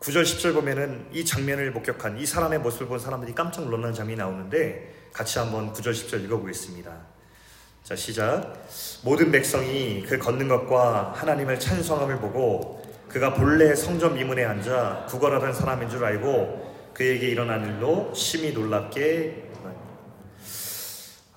9절 0.00 0.22
10절 0.22 0.54
보면은 0.54 1.08
이 1.12 1.24
장면을 1.24 1.72
목격한 1.72 2.18
이 2.18 2.26
사람의 2.26 2.60
모습을 2.60 2.86
본 2.86 2.98
사람들이 2.98 3.34
깜짝 3.34 3.64
놀라는 3.64 3.92
장면이 3.92 4.18
나오는데 4.18 5.10
같이 5.12 5.38
한번 5.38 5.72
9절 5.72 5.92
10절 5.92 6.24
읽어보겠습니다. 6.24 7.15
자 7.86 7.94
시작 7.94 8.66
모든 9.04 9.30
백성이 9.30 10.02
그 10.02 10.18
걷는 10.18 10.48
것과 10.48 11.12
하나님을 11.12 11.60
찬송함을 11.60 12.18
보고 12.18 12.82
그가 13.06 13.32
본래 13.32 13.76
성전 13.76 14.14
미문에 14.14 14.44
앉아 14.44 15.06
구걸하던 15.08 15.52
사람인 15.52 15.88
줄 15.88 16.04
알고 16.04 16.90
그에게 16.92 17.28
일어난 17.28 17.64
일로 17.64 18.12
심히 18.12 18.52
놀랍게 18.52 19.50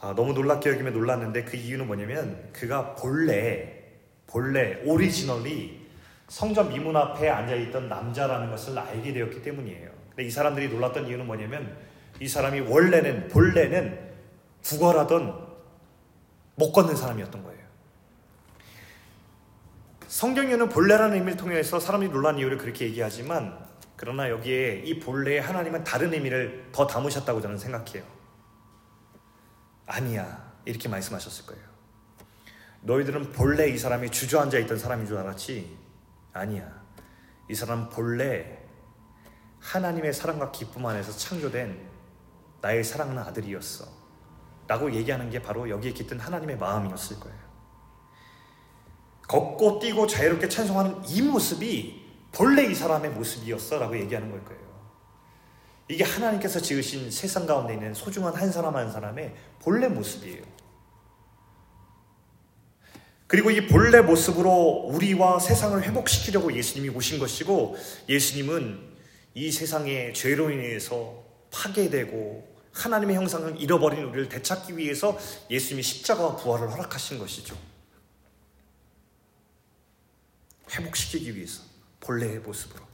아, 0.02 0.16
너무 0.16 0.34
놀랍게 0.34 0.72
여기면 0.72 0.94
놀랐는데 0.94 1.44
그 1.44 1.56
이유는 1.56 1.86
뭐냐면 1.86 2.50
그가 2.52 2.96
본래 2.96 3.84
본래 4.26 4.82
오리지널리 4.86 5.88
성전 6.30 6.70
미문 6.70 6.98
앞에 6.98 7.30
앉아 7.30 7.54
있던 7.54 7.88
남자라는 7.90 8.50
것을 8.50 8.76
알게 8.80 9.14
되었기 9.14 9.44
때문이에요. 9.44 9.92
근데 10.10 10.24
이 10.24 10.32
사람들이 10.32 10.70
놀랐던 10.70 11.06
이유는 11.06 11.28
뭐냐면 11.28 11.78
이 12.20 12.28
사람이 12.28 12.62
원래는 12.62 13.28
본래는 13.28 14.00
구걸하던 14.64 15.49
못 16.60 16.72
걷는 16.74 16.96
사람이었던 16.96 17.44
거예요. 17.44 17.60
성경에는 20.08 20.70
본래라는 20.70 21.16
의미를 21.16 21.38
통해서 21.38 21.80
사람들이 21.80 22.12
놀란 22.12 22.38
이유를 22.38 22.58
그렇게 22.58 22.86
얘기하지만 22.86 23.58
그러나 23.96 24.30
여기에 24.30 24.84
이 24.86 25.00
본래에 25.00 25.40
하나님은 25.40 25.84
다른 25.84 26.14
의미를 26.14 26.70
더 26.72 26.86
담으셨다고 26.86 27.42
저는 27.42 27.58
생각해요. 27.58 28.04
아니야. 29.86 30.50
이렇게 30.66 30.88
말씀하셨을 30.88 31.46
거예요. 31.46 31.64
너희들은 32.82 33.32
본래 33.32 33.68
이 33.68 33.78
사람이 33.78 34.12
주저앉아 34.12 34.58
있던 34.60 34.78
사람인 34.78 35.08
줄 35.08 35.18
알았지? 35.18 35.78
아니야. 36.34 36.70
이 37.50 37.56
사람 37.56 37.90
본래 37.90 38.60
하나님의 39.60 40.14
사랑과 40.14 40.52
기쁨 40.52 40.86
안에서 40.86 41.12
창조된 41.12 41.90
나의 42.62 42.84
사랑하는 42.84 43.22
아들이었어. 43.24 43.99
라고 44.70 44.94
얘기하는 44.94 45.32
게 45.32 45.42
바로 45.42 45.68
여기에 45.68 45.94
깃든 45.94 46.20
하나님의 46.20 46.58
마음이었을 46.58 47.20
거예요. 47.20 47.38
걷고 49.28 49.80
뛰고 49.80 50.06
자유롭게 50.06 50.48
찬송하는 50.48 51.10
이 51.10 51.24
모습이 51.24 52.06
본래 52.32 52.64
이 52.66 52.76
사람의 52.76 53.10
모습이었어. 53.12 53.80
라고 53.80 53.98
얘기하는 53.98 54.30
걸 54.30 54.46
거예요. 54.46 54.62
이게 55.88 56.04
하나님께서 56.04 56.60
지으신 56.60 57.10
세상 57.10 57.48
가운데 57.48 57.74
있는 57.74 57.96
소중한 57.96 58.36
한 58.36 58.52
사람 58.52 58.76
한 58.76 58.92
사람의 58.92 59.34
본래 59.60 59.88
모습이에요. 59.88 60.44
그리고 63.26 63.50
이 63.50 63.66
본래 63.66 64.02
모습으로 64.02 64.52
우리와 64.92 65.40
세상을 65.40 65.82
회복시키려고 65.82 66.54
예수님이 66.54 66.96
오신 66.96 67.18
것이고 67.18 67.76
예수님은 68.08 68.88
이 69.34 69.52
세상의 69.52 70.14
죄로 70.14 70.52
인해서 70.52 71.24
파괴되고 71.52 72.59
하나님의 72.80 73.16
형상을 73.16 73.60
잃어버린 73.62 74.04
우리를 74.06 74.30
되찾기 74.30 74.78
위해서 74.78 75.18
예수님이 75.50 75.84
십자가와 75.84 76.38
부활을 76.38 76.72
허락하신 76.72 77.20
것이죠. 77.20 77.58
회복시키기 80.72 81.36
위해서 81.36 81.64
본래의 82.00 82.40
모습으로. 82.40 82.86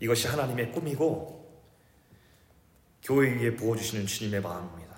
이것이 0.00 0.26
하나님의 0.28 0.72
꿈이고 0.72 1.40
교회 3.02 3.32
위에 3.34 3.56
부어주시는 3.56 4.06
주님의 4.06 4.40
마음입니다. 4.42 4.90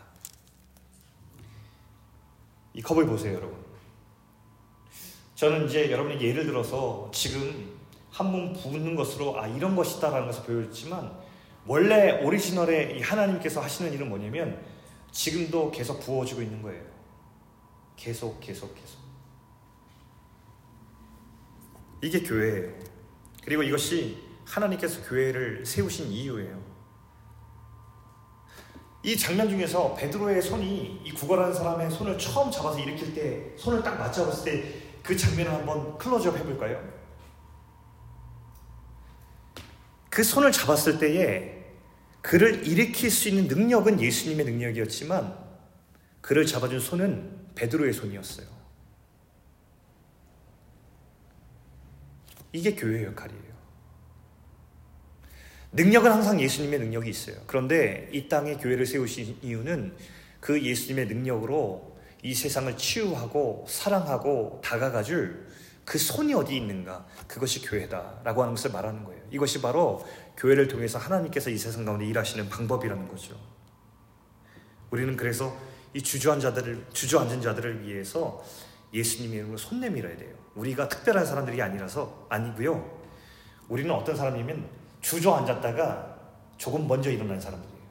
이 2.75 2.83
컵을 2.83 3.07
보세요, 3.07 3.35
여러분. 3.35 3.63
저는 5.35 5.67
이제 5.69 5.91
여러분이 5.91 6.23
예를 6.23 6.47
들어서 6.47 7.11
지금 7.15 7.81
한 8.11 8.27
몸 8.31 8.53
부는 8.53 8.95
것으로 8.95 9.41
아 9.41 9.47
이런 9.49 9.75
것이다라는 9.75 10.27
것을 10.27 10.45
보여줬지만 10.45 11.22
원래 11.67 12.23
오리지널에 12.23 12.97
이 12.97 13.01
하나님께서 13.01 13.61
하시는 13.61 13.93
일은 13.93 14.09
뭐냐면 14.09 14.63
지금도 15.11 15.71
계속 15.71 16.01
부어주고 16.01 16.43
있는 16.43 16.63
거예요. 16.63 16.83
계속 17.97 18.41
계속 18.41 18.75
계속. 18.75 18.99
이게 22.03 22.23
교회예요. 22.23 22.73
그리고 23.45 23.63
이것이 23.63 24.19
하나님께서 24.45 25.03
교회를 25.09 25.65
세우신 25.65 26.09
이유예요. 26.09 26.73
이 29.05 29.17
장면 29.17 29.49
중에서 29.49 29.95
베드로의 29.95 30.43
손이 30.43 31.03
이 31.05 31.13
구걸하는 31.13 31.53
사람의 31.53 31.91
손을 31.91 32.19
처음 32.19 32.51
잡아서 32.51 32.79
일으킬 32.79 33.15
때 33.15 33.57
손을 33.57 33.83
딱 33.83 33.99
맞잡았을 33.99 34.45
때 34.45 34.93
그 35.03 35.17
장면을 35.17 35.53
한번 35.53 35.99
클로즈업 35.99 36.37
해볼까요? 36.39 37.02
그 40.13 40.23
손을 40.23 40.53
잡았을 40.53 40.99
때에 40.99 41.65
그를 42.21 42.67
일으킬 42.67 43.11
수 43.11 43.31
있는 43.31 43.49
능력은 43.49 43.99
예수님의 43.99 44.45
능력이었지만 44.45 45.35
그를 46.21 46.45
잡아준 46.45 46.81
손은 46.81 47.55
베드로의 47.55 47.95
손이었어요. 47.95 48.47
이게 52.53 52.75
교회의 52.75 53.07
역할이에요. 53.07 53.53
능력은 55.73 56.13
항상 56.13 56.39
예수님의 56.39 56.81
능력이 56.81 57.09
있어요. 57.09 57.37
그런데 57.47 58.11
이 58.13 58.29
땅에 58.29 58.59
교회를 58.59 58.85
세우신 58.85 59.39
이유는 59.41 59.97
그 60.41 60.63
예수님의 60.63 61.07
능력으로 61.07 61.97
이 62.23 62.35
세상을 62.35 62.77
치유하고 62.77 63.65
사랑하고 63.67 64.61
다가가줄 64.63 65.47
그 65.87 65.97
손이 65.97 66.35
어디 66.35 66.55
있는가? 66.55 67.07
그것이 67.27 67.63
교회다라고 67.63 68.43
하는 68.43 68.55
것을 68.55 68.73
말하는 68.73 69.05
거예요. 69.05 69.12
이것이 69.33 69.63
바로 69.63 70.07
교회를 70.37 70.69
통해서 70.69 70.99
하나님께서 70.99 71.49
이 71.49 71.57
세상 71.57 71.85
가운데 71.87 72.05
일하시는 72.07 72.49
방법이라는 72.51 73.09
거죠. 73.09 73.35
우리는 74.91 75.17
그래서 75.17 75.57
이 75.95 76.03
주저앉은 76.03 76.41
자들을 76.41 76.87
주저앉은 76.93 77.41
자들을 77.41 77.83
위해서 77.83 78.45
예수님의 78.93 79.39
이름으로 79.39 79.57
손 79.57 79.81
내밀어야 79.81 80.17
돼요. 80.19 80.37
우리가 80.55 80.89
특별한 80.89 81.25
사람들이 81.25 81.61
아니라서 81.63 82.27
아니고요. 82.29 83.01
우리는 83.69 83.91
어떤 83.91 84.15
사람이면 84.15 84.69
주저앉았다가 85.01 86.19
조금 86.59 86.87
먼저 86.87 87.11
일어난 87.11 87.41
사람들이에요. 87.41 87.83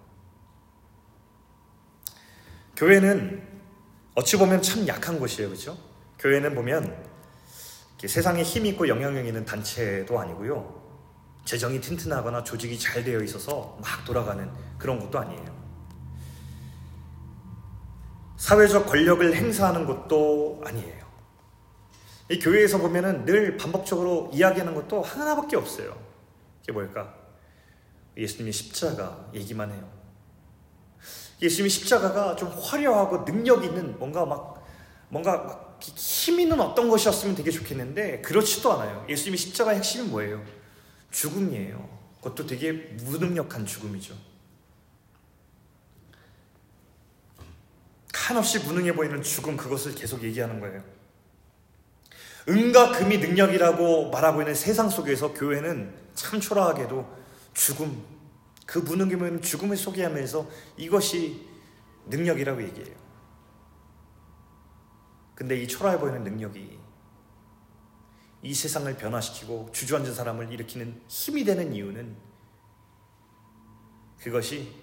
교회는 2.76 3.48
어찌 4.14 4.38
보면 4.38 4.62
참 4.62 4.88
약한 4.88 5.20
곳이에요. 5.20 5.50
그렇죠? 5.50 5.76
교회는 6.20 6.54
보면 6.54 7.04
세상에 8.06 8.44
힘 8.44 8.68
있고 8.68 8.88
영향력 8.88 9.26
있는 9.26 9.44
단체도 9.44 10.20
아니고요. 10.20 10.81
재정이 11.52 11.82
튼튼하거나 11.82 12.46
조직이 12.46 12.80
잘 12.80 13.04
되어 13.04 13.20
있어서 13.20 13.78
막 13.82 14.06
돌아가는 14.06 14.50
그런 14.78 14.98
것도 15.02 15.20
아니에요. 15.20 15.62
사회적 18.38 18.86
권력을 18.86 19.36
행사하는 19.36 19.86
것도 19.86 20.62
아니에요. 20.64 21.06
이 22.30 22.40
교회에서 22.40 22.78
보면은 22.78 23.26
늘 23.26 23.58
반복적으로 23.58 24.30
이야기하는 24.32 24.74
것도 24.74 25.02
하나밖에 25.02 25.58
없어요. 25.58 26.02
그게 26.62 26.72
뭘까? 26.72 27.14
예수님의 28.16 28.54
십자가 28.54 29.30
얘기만 29.34 29.74
해요. 29.74 29.92
예수님의 31.42 31.70
십자가가 31.70 32.38
좀 32.38 32.48
화려하고 32.48 33.26
능력 33.26 33.66
있는 33.66 34.00
뭔가 34.00 34.26
막 34.26 34.66
뭔가 35.10 35.38
막 35.38 35.72
힘 35.82 36.40
있는 36.40 36.62
어떤 36.62 36.88
것이었으면 36.88 37.36
되게 37.36 37.52
좋겠는데 37.52 38.22
그렇지도 38.22 38.72
않아요. 38.74 39.06
예수님의 39.10 39.38
십자가의 39.38 39.80
핵심이 39.80 40.08
뭐예요? 40.08 40.61
죽음이에요. 41.12 42.00
그것도 42.18 42.48
되게 42.48 42.72
무능력한 42.72 43.66
죽음이죠. 43.66 44.16
한없이 48.14 48.60
무능해 48.60 48.96
보이는 48.96 49.22
죽음 49.22 49.58
그것을 49.58 49.94
계속 49.94 50.24
얘기하는 50.24 50.60
거예요. 50.60 50.84
은과 52.48 52.92
금이 52.98 53.18
능력이라고 53.18 54.10
말하고 54.10 54.42
있는 54.42 54.56
세상 54.56 54.90
속에서 54.90 55.34
교회는 55.34 55.94
참 56.16 56.40
초라하게도 56.40 57.18
죽음, 57.54 58.04
그 58.66 58.80
무능함은 58.80 59.42
죽음을 59.42 59.76
소개하면서 59.76 60.50
이것이 60.78 61.46
능력이라고 62.08 62.64
얘기해요. 62.64 62.96
근데 65.36 65.62
이 65.62 65.68
초라해 65.68 66.00
보이는 66.00 66.24
능력이 66.24 66.81
이 68.44 68.54
세상을 68.54 68.96
변화시키고 68.98 69.70
주저앉은 69.72 70.14
사람을 70.14 70.52
일으키는 70.52 71.02
힘이 71.08 71.44
되는 71.44 71.74
이유는 71.74 72.16
그것이 74.20 74.76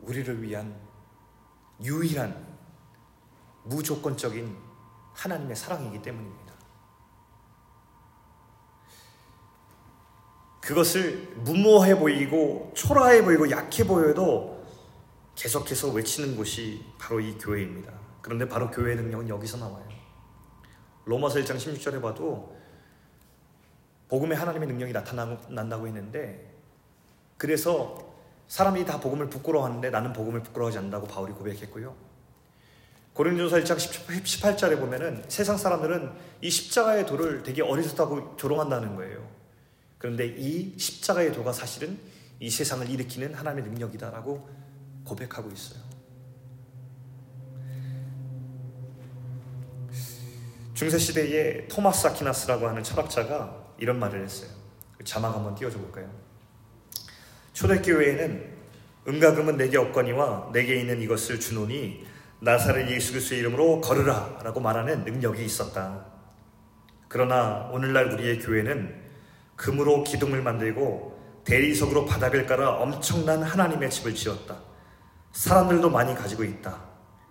우리를 0.00 0.42
위한 0.42 0.76
유일한 1.82 2.46
무조건적인 3.64 4.56
하나님의 5.12 5.54
사랑이기 5.54 6.02
때문입니다. 6.02 6.48
그것을 10.60 11.34
무모해 11.38 11.98
보이고 11.98 12.72
초라해 12.74 13.24
보이고 13.24 13.50
약해 13.50 13.86
보여도 13.86 14.66
계속해서 15.34 15.92
외치는 15.92 16.36
곳이 16.36 16.84
바로 16.98 17.20
이 17.20 17.38
교회입니다. 17.38 17.92
그런데 18.20 18.48
바로 18.48 18.70
교회의 18.70 18.96
능력은 18.96 19.28
여기서 19.28 19.56
나와요. 19.58 19.88
로마서 21.04 21.38
1장 21.38 21.56
16절에 21.56 22.02
봐도 22.02 22.57
복음의 24.08 24.36
하나님의 24.36 24.68
능력이 24.68 24.92
나타난다고 24.92 25.86
했는데 25.86 26.48
그래서 27.36 28.06
사람이 28.48 28.84
다 28.84 28.98
복음을 28.98 29.28
부끄러워하는데 29.28 29.90
나는 29.90 30.12
복음을 30.12 30.42
부끄러워하지 30.42 30.78
않는다고 30.78 31.06
바울이 31.06 31.32
고백했고요. 31.32 31.94
고린도서 33.12 33.56
1장 33.58 33.76
18절에 33.76 34.78
보면은 34.78 35.24
세상 35.28 35.56
사람들은 35.56 36.12
이 36.40 36.50
십자가의 36.50 37.04
도를 37.04 37.42
되게 37.42 37.62
어리석다고 37.62 38.36
조롱한다는 38.36 38.96
거예요. 38.96 39.28
그런데 39.98 40.26
이 40.26 40.78
십자가의 40.78 41.32
도가 41.32 41.52
사실은 41.52 41.98
이 42.40 42.48
세상을 42.48 42.88
일으키는 42.88 43.34
하나님의 43.34 43.70
능력이다라고 43.70 44.48
고백하고 45.04 45.50
있어요. 45.50 45.80
중세 50.74 50.96
시대에 50.96 51.66
토마스 51.66 52.06
아키나스라고 52.06 52.68
하는 52.68 52.84
철학자가 52.84 53.57
이런 53.78 53.98
말을 53.98 54.22
했어요. 54.22 54.50
그 54.96 55.04
자막 55.04 55.34
한번 55.34 55.54
띄워줘 55.54 55.78
볼까요? 55.78 56.10
초대교회에는 57.52 58.58
은과 59.08 59.34
금은 59.34 59.56
내게 59.56 59.78
없거니와 59.78 60.50
내게 60.52 60.76
있는 60.76 61.00
이것을 61.00 61.40
주노니 61.40 62.06
나사렛 62.40 62.88
예수 62.90 63.12
그리스도의 63.12 63.40
이름으로 63.40 63.80
걸으라 63.80 64.40
라고 64.44 64.60
말하는 64.60 65.04
능력이 65.04 65.44
있었다. 65.44 66.06
그러나 67.08 67.68
오늘날 67.72 68.12
우리의 68.12 68.38
교회는 68.38 69.08
금으로 69.56 70.04
기둥을 70.04 70.42
만들고 70.42 71.42
대리석으로 71.44 72.04
바닥을 72.04 72.46
깔아 72.46 72.76
엄청난 72.76 73.42
하나님의 73.42 73.90
집을 73.90 74.14
지었다. 74.14 74.56
사람들도 75.32 75.88
많이 75.90 76.14
가지고 76.14 76.44
있다. 76.44 76.78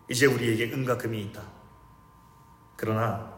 이제 0.09 0.25
우리에게 0.25 0.73
은과 0.73 0.97
금이 0.97 1.21
있다. 1.25 1.41
그러나 2.75 3.33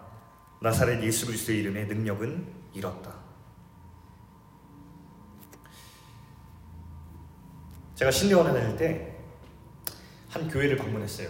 나사렛 0.61 1.03
예수 1.03 1.25
그리스도의 1.25 1.59
이름의 1.59 1.87
능력은 1.87 2.58
잃었다. 2.73 3.13
제가 7.95 8.11
신대원에 8.11 8.53
다닐 8.59 8.75
때 8.77 9.19
한 10.29 10.47
교회를 10.47 10.77
방문했어요. 10.77 11.27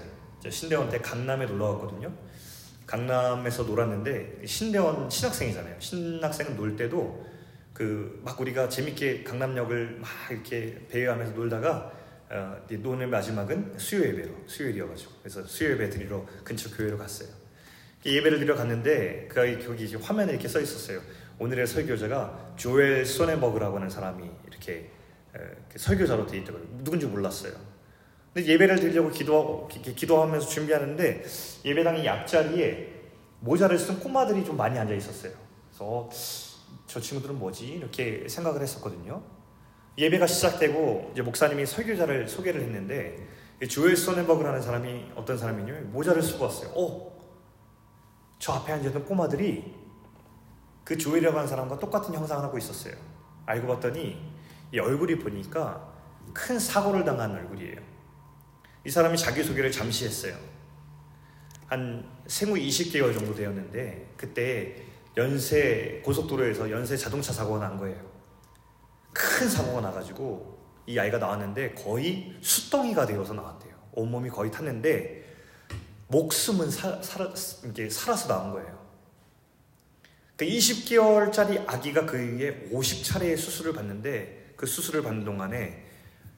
신대원 0.50 0.90
때 0.90 1.00
강남에 1.00 1.46
놀러 1.46 1.74
갔거든요. 1.74 2.14
강남에서 2.86 3.64
놀았는데 3.64 4.42
신대원 4.46 5.10
신학생이잖아요. 5.10 5.80
신학생은 5.80 6.56
놀 6.58 6.76
때도 6.76 7.26
그 7.74 8.20
막 8.24 8.40
우리가 8.42 8.68
재밌게 8.68 9.24
강남역을 9.24 10.00
막 10.02 10.10
이렇게 10.30 10.86
배회하면서 10.90 11.34
놀다가 11.34 11.94
어, 12.30 12.58
노는 12.70 13.10
마지막은 13.10 13.80
수요 13.80 14.06
예배로 14.06 14.44
수요일이어가지고 14.46 15.12
그래서 15.22 15.44
수요 15.46 15.72
예배 15.72 15.90
드리러 15.90 16.26
근처 16.44 16.70
교회로 16.76 16.98
갔어요. 16.98 17.30
예배를 18.06 18.40
드려 18.40 18.56
갔는데 18.56 19.28
그 19.32 19.66
거기 19.66 19.96
화면에 19.96 20.34
이렇게 20.34 20.48
써 20.48 20.60
있었어요. 20.60 21.02
오늘의 21.40 21.68
설교자가 21.68 22.54
조엘 22.58 23.06
소네버그라고 23.06 23.78
하는 23.78 23.90
사람이 23.90 24.30
이렇게 24.48 24.92
설교자로 25.76 26.28
돼 26.28 26.38
있더라고요. 26.40 26.68
누군지 26.84 27.06
몰랐어요. 27.06 27.54
근데 28.34 28.52
예배를 28.52 28.80
드리려고 28.80 29.10
기도 29.10 29.68
기도하면서 29.68 30.48
준비하는데 30.48 31.24
예배당의 31.66 32.08
앞자리에 32.08 33.00
모자를 33.40 33.80
쓴 33.80 34.00
꼬마들이 34.00 34.44
좀 34.44 34.58
많이 34.58 34.78
앉아 34.78 34.94
있었어요. 34.94 35.32
그래서 35.70 36.10
저 36.86 37.00
친구들은 37.00 37.40
뭐지 37.40 37.68
이렇게 37.68 38.28
생각을 38.28 38.62
했었거든요. 38.62 39.24
예배가 39.98 40.28
시작되고 40.28 41.12
이제 41.14 41.22
목사님이 41.22 41.66
설교자를 41.66 42.28
소개를 42.28 42.62
했는데 42.62 43.18
조엘 43.68 43.96
소네버그라는 43.96 44.62
사람이 44.62 45.12
어떤 45.16 45.38
사람이냐면 45.38 45.92
모자를 45.92 46.22
쓰고 46.22 46.46
왔어요. 46.46 46.72
어, 46.76 47.20
저 48.40 48.54
앞에 48.54 48.74
앉아있던 48.74 49.06
꼬마들이 49.06 49.79
그 50.90 50.98
조엘이라고 50.98 51.38
하는 51.38 51.48
사람과 51.48 51.78
똑같은 51.78 52.16
형상을 52.16 52.44
하고 52.44 52.58
있었어요. 52.58 52.96
알고 53.46 53.68
봤더니 53.68 54.20
이 54.74 54.80
얼굴이 54.80 55.20
보니까 55.20 55.88
큰 56.34 56.58
사고를 56.58 57.06
당한 57.06 57.30
얼굴이에요. 57.30 57.78
이 58.84 58.90
사람이 58.90 59.16
자기소개를 59.16 59.72
잠시 59.72 60.06
했어요. 60.06 60.36
한 61.68 62.10
생후 62.26 62.56
20개월 62.56 63.14
정도 63.14 63.36
되었는데 63.36 64.16
그때 64.18 64.78
연세 65.16 66.02
고속도로에서 66.04 66.72
연세 66.72 66.98
자동차 66.98 67.34
사고가 67.34 67.60
난 67.60 67.78
거예요. 67.78 68.04
큰 69.14 69.48
사고가 69.48 69.82
나가지고 69.82 70.58
이 70.88 70.98
아이가 70.98 71.20
나왔는데 71.20 71.76
거의 71.76 72.36
수덩이가 72.42 73.06
되어서 73.06 73.36
나왔대요. 73.36 73.76
온몸이 73.92 74.32
거의 74.32 74.50
탔는데 74.50 75.24
목숨은 76.08 76.72
사, 76.72 77.00
살아, 77.04 77.32
이게 77.64 77.88
살아서 77.88 78.28
나온 78.28 78.50
거예요. 78.54 78.79
그 80.40 80.46
20개월짜리 80.46 81.66
아기가 81.68 82.06
그에 82.06 82.70
50차례의 82.72 83.36
수술을 83.36 83.74
받는데 83.74 84.54
그 84.56 84.66
수술을 84.66 85.04
받는 85.04 85.26
동안에 85.26 85.86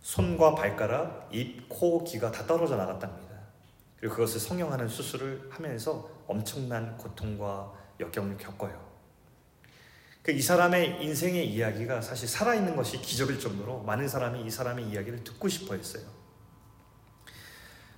손과 0.02 0.56
발가락, 0.56 1.30
입, 1.32 1.70
코, 1.70 2.04
귀가 2.04 2.32
다 2.32 2.48
떨어져 2.48 2.78
나갔답니다. 2.78 3.36
그리고 4.00 4.16
그것을 4.16 4.40
성형하는 4.40 4.88
수술을 4.88 5.50
하면서 5.52 6.10
엄청난 6.26 6.98
고통과 6.98 7.72
역경을 8.00 8.38
겪어요. 8.38 8.90
그 10.24 10.32
이 10.32 10.42
사람의 10.42 11.04
인생의 11.04 11.48
이야기가 11.54 12.02
사실 12.02 12.28
살아있는 12.28 12.76
것이 12.76 13.00
기적일 13.00 13.40
정도로 13.40 13.84
많은 13.84 14.08
사람이 14.08 14.44
이 14.44 14.50
사람의 14.50 14.86
이야기를 14.86 15.24
듣고 15.24 15.48
싶어 15.48 15.76
했어요. 15.76 16.02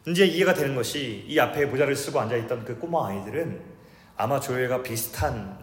이제 0.06 0.26
이해가 0.26 0.54
되는 0.54 0.76
것이 0.76 1.26
이 1.30 1.40
앞에 1.40 1.66
모자를 1.68 1.96
쓰고 1.96 2.20
앉아있던 2.20 2.66
그 2.66 2.78
꼬마 2.78 3.08
아이들은 3.08 3.62
아마 4.18 4.42
조회가 4.42 4.84
비슷한 4.84 5.63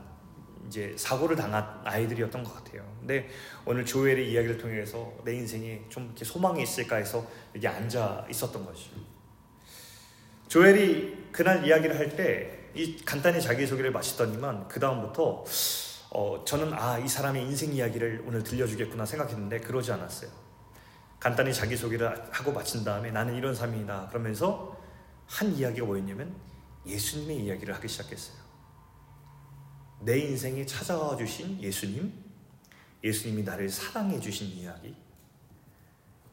이제 0.71 0.95
사고를 0.97 1.35
당한 1.37 1.83
아이들이었던 1.85 2.45
것 2.45 2.55
같아요. 2.55 2.87
근데 3.01 3.29
오늘 3.67 3.85
조엘의 3.85 4.31
이야기를 4.31 4.57
통해서 4.57 5.13
내 5.25 5.35
인생에 5.35 5.83
좀 5.89 6.05
이렇게 6.07 6.25
소망이 6.25 6.63
있을까 6.63 6.97
해서 6.97 7.27
여기 7.57 7.67
앉아 7.67 8.29
있었던 8.31 8.65
것이죠. 8.65 8.93
조엘이 10.49 11.29
그날 11.33 11.67
이야기를 11.67 11.99
할 11.99 12.17
때 12.17 12.61
이 12.75 12.97
간단히 13.05 13.43
자기소개를 13.43 13.91
마치더니만 13.91 14.69
그 14.69 14.79
다음부터 14.79 15.45
어, 16.13 16.45
저는 16.45 16.73
아 16.73 16.99
이 17.01 17.09
사람의 17.09 17.43
인생 17.43 17.73
이야기를 17.73 18.23
오늘 18.27 18.45
들려주겠구나 18.45 19.05
생각했는데 19.05 19.59
그러지 19.61 19.91
않았어요. 19.91 20.31
간단히 21.19 21.53
자기소개를 21.53 22.29
하고 22.31 22.53
마친 22.53 22.85
다음에 22.85 23.11
나는 23.11 23.35
이런 23.35 23.55
삶이다 23.55 24.07
그러면서 24.11 24.77
한 25.27 25.53
이야기가 25.53 25.85
뭐였냐면 25.85 26.33
예수님의 26.87 27.39
이야기를 27.45 27.75
하기 27.75 27.89
시작했어요. 27.89 28.40
내 30.01 30.19
인생에 30.19 30.65
찾아와 30.67 31.17
주신 31.17 31.61
예수님, 31.63 32.13
예수님이 33.05 33.43
나를 33.43 33.69
사랑해 33.69 34.19
주신 34.19 34.49
이야기, 34.49 34.95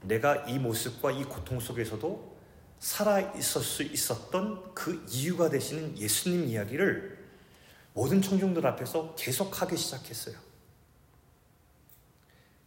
내가 0.01 0.45
이 0.45 0.57
모습과 0.57 1.11
이 1.11 1.23
고통 1.23 1.59
속에서도 1.59 2.37
살아 2.79 3.19
있을 3.19 3.61
수 3.61 3.83
있었던 3.83 4.73
그 4.73 5.05
이유가 5.09 5.49
되시는 5.49 5.97
예수님 5.97 6.45
이야기를 6.45 7.17
모든 7.93 8.21
청중들 8.21 8.65
앞에서 8.65 9.15
계속 9.15 9.61
하기 9.61 9.75
시작했어요. 9.75 10.35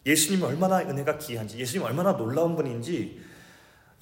예수님이 0.05 0.43
얼마나 0.43 0.81
은혜가 0.81 1.19
귀한지, 1.19 1.59
예수님 1.59 1.87
얼마나 1.87 2.17
놀라운 2.17 2.57
분인지, 2.57 3.23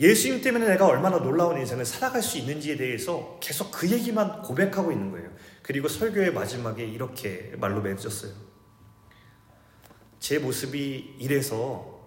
예수님 0.01 0.41
때문에 0.43 0.67
내가 0.69 0.87
얼마나 0.87 1.19
놀라운 1.19 1.59
인생을 1.59 1.85
살아갈 1.85 2.23
수 2.23 2.39
있는지에 2.39 2.77
대해서 2.77 3.39
계속 3.41 3.71
그 3.73 3.91
얘기만 3.91 4.43
고백하고 4.43 4.93
있는 4.93 5.11
거예요. 5.11 5.31
그리고 5.63 5.89
설교의 5.89 6.33
마지막에 6.33 6.85
이렇게 6.85 7.55
말로 7.59 7.81
맺었어요. 7.83 8.33
제 10.19 10.39
모습이 10.39 11.17
이래서 11.19 11.99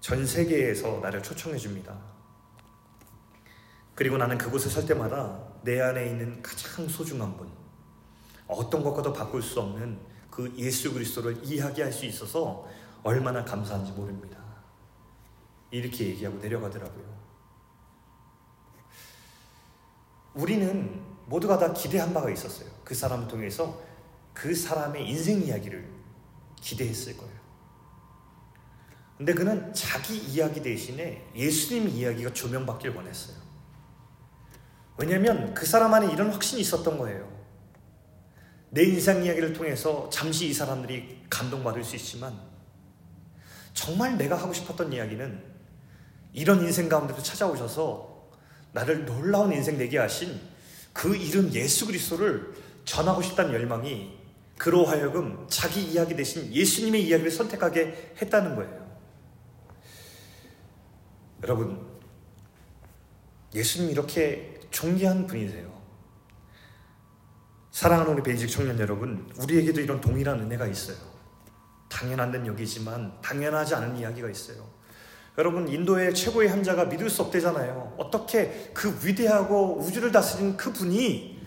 전 0.00 0.26
세계에서 0.26 1.00
나를 1.00 1.22
초청해 1.22 1.58
줍니다. 1.58 1.98
그리고 3.94 4.16
나는 4.16 4.38
그곳에 4.38 4.68
설 4.68 4.86
때마다 4.86 5.42
내 5.62 5.80
안에 5.80 6.06
있는 6.06 6.40
가장 6.42 6.88
소중한 6.88 7.36
분, 7.36 7.50
어떤 8.46 8.82
것과도 8.82 9.12
바꿀 9.12 9.42
수 9.42 9.60
없는 9.60 10.00
그 10.30 10.52
예수 10.56 10.92
그리스도를 10.92 11.44
이야기할 11.44 11.92
수 11.92 12.06
있어서 12.06 12.66
얼마나 13.02 13.44
감사한지 13.44 13.92
모릅니다. 13.92 14.38
이렇게 15.70 16.06
얘기하고 16.06 16.38
내려가더라고요. 16.38 17.20
우리는 20.34 21.09
모두가 21.30 21.58
다 21.58 21.72
기대한 21.72 22.12
바가 22.12 22.28
있었어요. 22.28 22.68
그 22.84 22.92
사람을 22.92 23.28
통해서 23.28 23.80
그 24.34 24.52
사람의 24.52 25.08
인생 25.08 25.40
이야기를 25.40 25.88
기대했을 26.60 27.16
거예요. 27.16 27.40
근데 29.16 29.32
그는 29.32 29.72
자기 29.72 30.18
이야기 30.18 30.60
대신에 30.60 31.24
예수님 31.36 31.88
이야기가 31.88 32.32
조명받길 32.32 32.90
원했어요. 32.90 33.36
왜냐하면 34.98 35.54
그 35.54 35.64
사람 35.66 35.94
안에 35.94 36.12
이런 36.12 36.30
확신이 36.30 36.62
있었던 36.62 36.98
거예요. 36.98 37.30
내 38.70 38.82
인생 38.82 39.24
이야기를 39.24 39.52
통해서 39.52 40.10
잠시 40.10 40.48
이 40.48 40.52
사람들이 40.52 41.26
감동받을 41.30 41.84
수 41.84 41.94
있지만 41.94 42.40
정말 43.72 44.18
내가 44.18 44.36
하고 44.36 44.52
싶었던 44.52 44.92
이야기는 44.92 45.44
이런 46.32 46.60
인생 46.60 46.88
가운데도 46.88 47.22
찾아오셔서 47.22 48.30
나를 48.72 49.04
놀라운 49.04 49.52
인생 49.52 49.78
되게 49.78 49.98
하신 49.98 50.49
그 50.92 51.16
이름 51.16 51.52
예수 51.52 51.86
그리스도를 51.86 52.54
전하고 52.84 53.22
싶다는 53.22 53.52
열망이 53.52 54.18
그로 54.58 54.84
하여금 54.84 55.46
자기 55.48 55.82
이야기 55.82 56.14
대신 56.14 56.52
예수님의 56.52 57.06
이야기를 57.06 57.30
선택하게 57.30 58.14
했다는 58.20 58.56
거예요. 58.56 58.90
여러분, 61.42 61.88
예수님 63.54 63.90
이렇게 63.90 64.60
존귀한 64.70 65.26
분이세요. 65.26 65.80
사랑하는 67.70 68.12
우리 68.12 68.22
베이직 68.22 68.50
청년 68.50 68.78
여러분, 68.78 69.30
우리에게도 69.38 69.80
이런 69.80 70.00
동일한 70.00 70.40
은혜가 70.40 70.66
있어요. 70.66 70.98
당연한 71.88 72.30
듯 72.30 72.46
여기지만 72.46 73.20
당연하지 73.22 73.74
않은 73.76 73.96
이야기가 73.96 74.28
있어요. 74.28 74.79
여러분 75.40 75.66
인도의 75.66 76.14
최고의 76.14 76.50
한자가 76.50 76.84
믿을 76.84 77.08
수 77.08 77.22
없대잖아요. 77.22 77.94
어떻게 77.96 78.70
그 78.74 79.00
위대하고 79.02 79.78
우주를 79.78 80.12
다스린 80.12 80.54
그 80.54 80.70
분이 80.70 81.40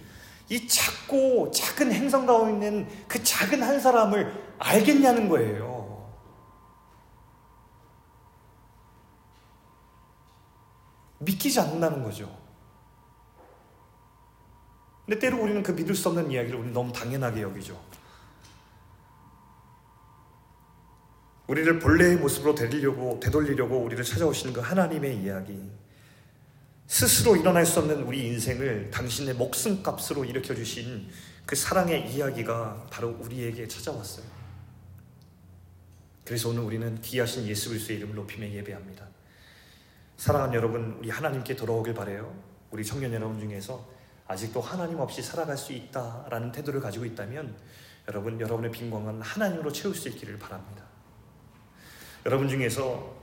이 0.49 0.67
작고 0.67 1.51
작은 1.51 1.91
행성 1.91 2.25
가운데 2.25 2.53
있는 2.53 2.87
그 3.07 3.23
작은 3.23 3.61
한 3.61 3.79
사람을 3.79 4.55
알겠냐는 4.57 5.29
거예요. 5.29 6.11
믿기지 11.19 11.59
않는다는 11.59 12.03
거죠. 12.03 12.35
근데 15.05 15.19
때로 15.19 15.39
우리는 15.39 15.61
그 15.61 15.71
믿을 15.71 15.93
수 15.93 16.09
없는 16.09 16.31
이야기를 16.31 16.59
우리 16.59 16.71
너무 16.71 16.91
당연하게 16.91 17.43
여기죠. 17.43 17.79
우리를 21.47 21.79
본래의 21.79 22.17
모습으로 22.17 22.55
되리려고 22.55 23.19
되돌리려고 23.19 23.77
우리를 23.79 24.03
찾아오시는 24.03 24.53
그 24.53 24.61
하나님의 24.61 25.17
이야기. 25.17 25.59
스스로 26.87 27.35
일어날 27.35 27.65
수 27.65 27.79
없는 27.79 28.03
우리 28.03 28.27
인생을 28.27 28.91
당신의 28.91 29.35
목숨값으로 29.35 30.25
일으켜 30.25 30.55
주신 30.55 31.09
그 31.45 31.55
사랑의 31.55 32.09
이야기가 32.11 32.87
바로 32.89 33.17
우리에게 33.19 33.67
찾아왔어요. 33.67 34.25
그래서 36.23 36.49
오늘 36.49 36.61
우리는 36.63 37.01
귀하신 37.01 37.45
예수 37.47 37.69
그리스도의 37.69 37.99
이름을 37.99 38.15
높이며 38.15 38.47
예배합니다. 38.47 39.05
사랑하는 40.15 40.53
여러분, 40.53 40.97
우리 40.99 41.09
하나님께 41.09 41.55
돌아오길 41.55 41.93
바래요. 41.93 42.33
우리 42.71 42.85
청년 42.85 43.11
여러분 43.13 43.39
중에서 43.39 43.85
아직도 44.27 44.61
하나님 44.61 44.99
없이 44.99 45.21
살아갈 45.21 45.57
수 45.57 45.73
있다라는 45.73 46.53
태도를 46.53 46.79
가지고 46.79 47.03
있다면 47.03 47.55
여러분 48.07 48.39
여러분의 48.39 48.71
빈공은 48.71 49.21
하나님으로 49.21 49.71
채울 49.73 49.93
수 49.93 50.07
있기를 50.07 50.39
바랍니다. 50.39 50.82
여러분 52.25 52.47
중에서 52.47 53.13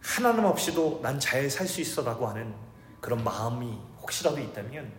하나님 0.00 0.44
없이도 0.44 1.00
난 1.02 1.18
잘 1.18 1.50
살 1.50 1.66
수 1.66 1.80
있어라고 1.80 2.26
하는 2.28 2.54
그런 3.00 3.22
마음이 3.24 3.76
혹시라도 4.00 4.38
있다면 4.38 4.92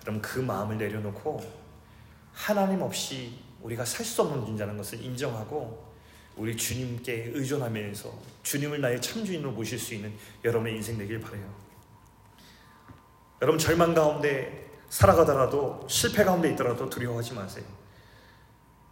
그럼 0.00 0.22
그 0.22 0.38
마음을 0.38 0.78
내려놓고 0.78 1.40
하나님 2.32 2.80
없이 2.82 3.38
우리가 3.62 3.84
살 3.84 4.06
수 4.06 4.22
없는 4.22 4.46
존재라는 4.46 4.76
것을 4.78 5.02
인정하고 5.02 5.86
우리 6.36 6.56
주님께 6.56 7.32
의존하면서 7.34 8.12
주님을 8.44 8.80
나의 8.80 9.02
참주인으로 9.02 9.50
모실 9.50 9.78
수 9.78 9.94
있는 9.94 10.14
여러분의 10.44 10.76
인생 10.76 10.96
되길 10.96 11.20
바래요. 11.20 11.52
여러분 13.42 13.58
절망 13.58 13.92
가운데 13.92 14.70
살아가더라도 14.88 15.84
실패 15.88 16.24
가운데 16.24 16.50
있더라도 16.52 16.88
두려워하지 16.88 17.34
마세요. 17.34 17.64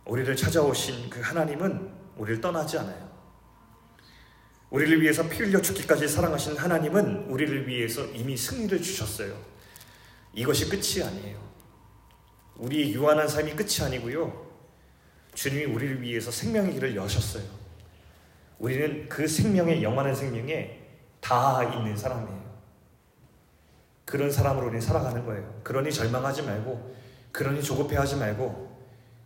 우리를 0.04 0.36
찾아오신 0.36 1.08
그 1.08 1.20
하나님은 1.20 2.05
우리를 2.16 2.40
떠나지 2.40 2.78
않아요. 2.78 3.06
우리를 4.70 5.00
위해서 5.00 5.28
피 5.28 5.38
흘려 5.38 5.60
죽기까지 5.60 6.08
사랑하신 6.08 6.56
하나님은 6.56 7.26
우리를 7.28 7.68
위해서 7.68 8.04
이미 8.06 8.36
승리를 8.36 8.82
주셨어요. 8.82 9.36
이것이 10.32 10.68
끝이 10.68 11.06
아니에요. 11.06 11.38
우리 12.56 12.92
유한한 12.92 13.28
삶이 13.28 13.52
끝이 13.52 13.82
아니고요. 13.82 14.46
주님이 15.34 15.66
우리를 15.66 16.02
위해서 16.02 16.30
생명의 16.30 16.72
길을 16.72 16.96
여셨어요. 16.96 17.44
우리는 18.58 19.08
그 19.08 19.28
생명의 19.28 19.82
영원한 19.82 20.14
생명에 20.14 20.82
다 21.20 21.62
있는 21.62 21.96
사람이에요. 21.96 22.46
그런 24.04 24.30
사람으로 24.30 24.68
우리 24.68 24.80
살아가는 24.80 25.24
거예요. 25.26 25.60
그러니 25.62 25.92
절망하지 25.92 26.42
말고, 26.42 26.96
그러니 27.32 27.62
조급해하지 27.62 28.16
말고, 28.16 28.66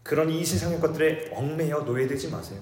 그러니 0.03 0.41
이 0.41 0.45
세상의 0.45 0.81
것들에 0.81 1.31
얽매여 1.33 1.81
노예되지 1.81 2.31
마세요. 2.31 2.61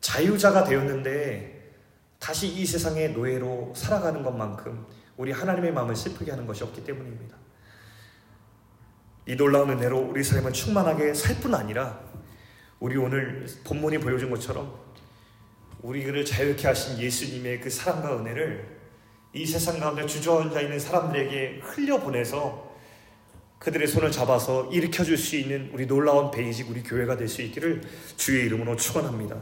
자유자가 0.00 0.64
되었는데 0.64 1.72
다시 2.18 2.48
이 2.48 2.64
세상의 2.64 3.12
노예로 3.12 3.72
살아가는 3.76 4.22
것만큼 4.22 4.86
우리 5.16 5.32
하나님의 5.32 5.72
마음을 5.72 5.94
슬프게 5.96 6.30
하는 6.30 6.46
것이 6.46 6.62
없기 6.64 6.84
때문입니다. 6.84 7.36
이 9.26 9.36
놀라운 9.36 9.70
은혜로 9.70 9.98
우리 10.10 10.22
삶은 10.22 10.52
충만하게 10.52 11.14
살 11.14 11.36
뿐 11.40 11.54
아니라 11.54 12.00
우리 12.78 12.96
오늘 12.96 13.46
본문이 13.64 13.98
보여준 13.98 14.30
것처럼 14.30 14.74
우리를 15.82 16.24
자유케 16.24 16.66
하신 16.66 16.98
예수님의 16.98 17.60
그 17.60 17.70
사랑과 17.70 18.16
은혜를 18.18 18.76
이 19.32 19.44
세상 19.44 19.78
가운데 19.80 20.06
주저앉아 20.06 20.60
있는 20.60 20.78
사람들에게 20.78 21.60
흘려보내서 21.62 22.74
그들의 23.58 23.88
손을 23.88 24.10
잡아서 24.12 24.66
일으켜 24.70 25.02
줄 25.04 25.16
수 25.16 25.36
있는 25.36 25.70
우리 25.72 25.86
놀라운 25.86 26.30
베이직 26.30 26.70
우리 26.70 26.82
교회가 26.82 27.16
될 27.16 27.28
수 27.28 27.42
있기를 27.42 27.82
주의 28.16 28.46
이름으로 28.46 28.76
축원합니다. 28.76 29.36